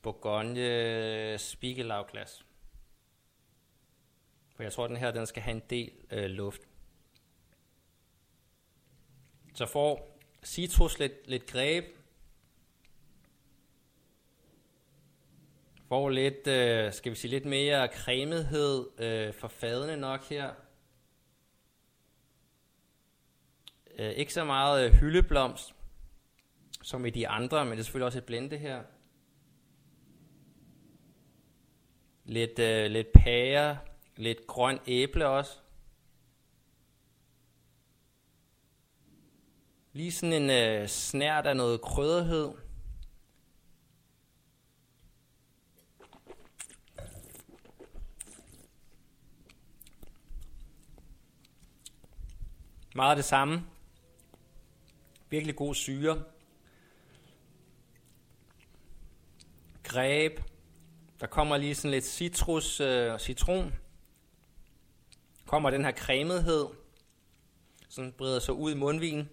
Bourgogne 0.02 0.60
øh, 0.60 1.38
Spiegelau 1.38 2.04
glas. 2.10 2.44
For 4.56 4.62
jeg 4.62 4.72
tror, 4.72 4.84
at 4.84 4.90
den 4.90 4.96
her 4.96 5.10
den 5.10 5.26
skal 5.26 5.42
have 5.42 5.54
en 5.56 5.62
del 5.70 5.92
øh, 6.10 6.24
luft. 6.24 6.60
Så 9.54 9.66
får 9.66 10.18
citrus 10.44 10.98
lidt, 10.98 11.28
lidt 11.28 11.46
greb. 11.46 11.95
Får 15.88 16.10
lidt, 16.10 16.46
øh, 16.46 16.92
skal 16.92 17.12
vi 17.12 17.16
sige, 17.16 17.30
lidt 17.30 17.44
mere 17.44 17.88
cremethed 17.92 18.86
øh, 18.98 19.34
for 19.34 19.48
fadene 19.48 19.96
nok 19.96 20.24
her. 20.24 20.54
Øh, 23.98 24.10
ikke 24.10 24.32
så 24.32 24.44
meget 24.44 24.86
øh, 24.86 24.92
hyldeblomst. 24.92 25.74
som 26.82 27.06
i 27.06 27.10
de 27.10 27.28
andre, 27.28 27.64
men 27.64 27.72
det 27.72 27.78
er 27.78 27.82
selvfølgelig 27.82 28.06
også 28.06 28.18
et 28.18 28.24
blende 28.24 28.56
her. 28.56 28.82
Lidt, 32.24 32.58
øh, 32.58 32.90
lidt 32.90 33.12
pære, 33.12 33.78
lidt 34.16 34.46
grøn 34.46 34.78
æble 34.86 35.26
også. 35.26 35.58
Lige 39.92 40.12
sådan 40.12 40.42
en 40.42 40.50
øh, 40.50 40.88
snært 40.88 41.46
af 41.46 41.56
noget 41.56 41.80
krydderhed. 41.80 42.65
Meget 52.96 53.16
det 53.16 53.24
samme. 53.24 53.64
Virkelig 55.30 55.56
god 55.56 55.74
syre. 55.74 56.22
Greb. 59.82 60.40
Der 61.20 61.26
kommer 61.26 61.56
lige 61.56 61.74
sådan 61.74 61.90
lidt 61.90 62.04
citrus 62.04 62.80
øh, 62.80 63.06
og 63.06 63.14
øh, 63.14 63.18
citron. 63.18 63.74
Kommer 65.46 65.70
den 65.70 65.84
her 65.84 65.92
cremethed, 65.92 66.66
som 67.88 68.12
breder 68.12 68.38
sig 68.38 68.54
ud 68.54 68.72
i 68.72 68.76
mundvinen. 68.76 69.28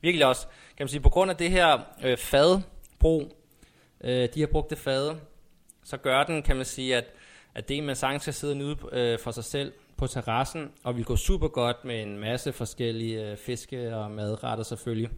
Virkelig 0.00 0.26
også, 0.26 0.46
kan 0.46 0.84
man 0.84 0.88
sige, 0.88 1.00
på 1.00 1.10
grund 1.10 1.30
af 1.30 1.36
det 1.36 1.50
her 1.50 1.80
øh, 2.04 2.18
fadbrug, 2.18 3.36
øh, 4.00 4.28
de 4.34 4.40
har 4.40 4.46
brugt 4.46 4.70
det 4.70 4.78
fade, 4.78 5.20
så 5.84 5.96
gør 5.96 6.24
den, 6.24 6.42
kan 6.42 6.56
man 6.56 6.66
sige, 6.66 6.96
at, 6.96 7.04
at 7.54 7.68
det, 7.68 7.84
man 7.84 7.96
sagtens 7.96 8.22
skal 8.22 8.34
sidde 8.34 8.54
nyde 8.54 8.76
øh, 8.92 9.18
for 9.18 9.30
sig 9.30 9.44
selv 9.44 9.72
på 9.98 10.06
terrassen, 10.06 10.72
og 10.84 10.96
vi 10.96 11.02
gå 11.02 11.16
super 11.16 11.48
godt 11.48 11.84
med 11.84 12.02
en 12.02 12.18
masse 12.18 12.52
forskellige 12.52 13.30
øh, 13.30 13.36
fiske 13.36 13.96
og 13.96 14.10
madretter 14.10 14.64
selvfølgelig. 14.64 15.10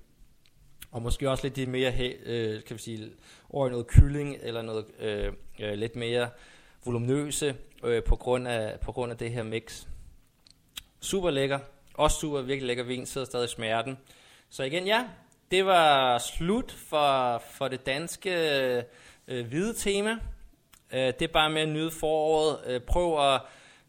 Og 0.93 1.03
måske 1.03 1.31
også 1.31 1.45
lidt 1.45 1.57
de 1.57 1.67
mere, 1.67 1.93
øh, 2.25 2.63
kan 2.65 2.77
vi 2.77 2.83
sige, 2.83 3.11
over 3.51 3.69
noget 3.69 3.87
kylling, 3.87 4.37
eller 4.41 4.63
noget 4.63 4.85
øh, 4.99 5.33
øh, 5.61 5.73
lidt 5.73 5.97
mere 5.97 6.29
voluminøse, 6.85 7.57
øh, 7.85 8.03
på, 8.03 8.17
grund 8.17 8.49
af, 8.49 8.81
på 8.81 8.93
grund 8.93 9.13
af 9.13 9.19
det 9.19 9.31
her 9.31 9.43
mix. 9.43 9.87
Super 11.01 11.31
lækker. 11.31 11.59
Også 11.95 12.21
super 12.21 12.41
virkelig 12.41 12.67
lækker 12.67 12.85
vin, 12.85 13.07
sidder 13.07 13.25
stadig 13.25 13.45
i 13.45 13.49
smerten. 13.49 13.99
Så 14.51 14.63
igen, 14.63 14.87
ja, 14.87 15.09
det 15.51 15.67
var 15.67 16.19
slut 16.19 16.73
for, 16.73 17.43
for 17.51 17.69
det 17.69 17.87
danske 17.87 18.31
øh, 19.29 19.47
hvide 19.47 19.75
tema. 19.75 20.11
Øh, 20.93 21.07
det 21.07 21.23
er 21.23 21.33
bare 21.33 21.51
med 21.51 21.63
at 21.63 21.69
nyde 21.69 21.91
foråret. 21.91 22.59
Øh, 22.67 22.81
prøv 22.81 23.35
at 23.35 23.41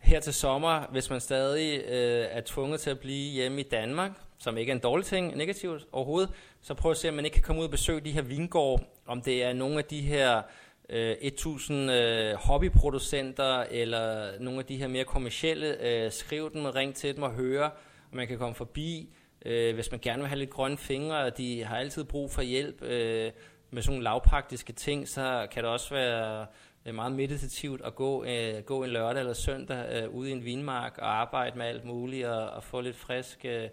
her 0.01 0.19
til 0.19 0.33
sommer, 0.33 0.87
hvis 0.91 1.09
man 1.09 1.19
stadig 1.19 1.81
øh, 1.85 2.27
er 2.31 2.41
tvunget 2.45 2.79
til 2.79 2.89
at 2.89 2.99
blive 2.99 3.31
hjemme 3.31 3.59
i 3.59 3.63
Danmark, 3.63 4.11
som 4.37 4.57
ikke 4.57 4.69
er 4.69 4.75
en 4.75 4.81
dårlig 4.81 5.05
ting, 5.05 5.37
negativt 5.37 5.87
overhovedet, 5.91 6.29
så 6.61 6.73
prøv 6.73 6.91
at 6.91 6.97
se, 6.97 7.09
om 7.09 7.15
man 7.15 7.25
ikke 7.25 7.35
kan 7.35 7.43
komme 7.43 7.59
ud 7.59 7.65
og 7.65 7.71
besøge 7.71 8.01
de 8.01 8.11
her 8.11 8.21
vingårde, 8.21 8.83
om 9.07 9.21
det 9.21 9.43
er 9.43 9.53
nogle 9.53 9.77
af 9.77 9.85
de 9.85 10.01
her 10.01 10.41
øh, 10.89 11.15
1000 11.21 11.91
øh, 11.91 12.33
hobbyproducenter, 12.33 13.63
eller 13.71 14.31
nogle 14.39 14.59
af 14.59 14.65
de 14.65 14.77
her 14.77 14.87
mere 14.87 15.03
kommercielle, 15.03 15.87
øh, 15.87 16.11
skriv 16.11 16.53
dem 16.53 16.65
og 16.65 16.75
ring 16.75 16.95
til 16.95 17.15
dem 17.15 17.23
og 17.23 17.31
høre, 17.31 17.65
om 18.11 18.17
man 18.17 18.27
kan 18.27 18.37
komme 18.37 18.55
forbi, 18.55 19.09
øh, 19.45 19.75
hvis 19.75 19.91
man 19.91 19.99
gerne 19.99 20.19
vil 20.19 20.27
have 20.27 20.39
lidt 20.39 20.49
grønne 20.49 20.77
fingre, 20.77 21.29
de 21.29 21.63
har 21.63 21.77
altid 21.77 22.03
brug 22.03 22.31
for 22.31 22.41
hjælp 22.41 22.81
øh, 22.81 23.31
med 23.71 23.81
sådan 23.81 23.93
nogle 23.93 24.03
lavpraktiske 24.03 24.73
ting, 24.73 25.07
så 25.07 25.47
kan 25.51 25.63
det 25.63 25.71
også 25.71 25.93
være 25.93 26.45
er 26.85 26.91
meget 26.91 27.11
meditativt 27.11 27.81
at 27.81 27.95
gå, 27.95 28.23
øh, 28.23 28.63
gå 28.63 28.83
en 28.83 28.89
lørdag 28.89 29.19
eller 29.19 29.33
søndag 29.33 30.03
øh, 30.03 30.09
ude 30.09 30.29
i 30.29 30.31
en 30.31 30.45
vinmark 30.45 30.97
og 30.97 31.21
arbejde 31.21 31.57
med 31.57 31.65
alt 31.65 31.85
muligt 31.85 32.27
og, 32.27 32.49
og 32.49 32.63
få 32.63 32.81
lidt 32.81 32.95
frisk, 32.95 33.45
øh, 33.45 33.69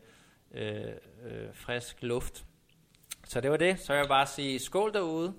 øh, 0.54 0.84
øh 1.24 1.48
frisk 1.52 2.02
luft. 2.02 2.44
Så 3.24 3.40
det 3.40 3.50
var 3.50 3.56
det. 3.56 3.80
Så 3.80 3.92
jeg 3.92 4.02
vil 4.02 4.08
bare 4.08 4.26
sige 4.26 4.58
skål 4.58 4.92
derude. 4.92 5.34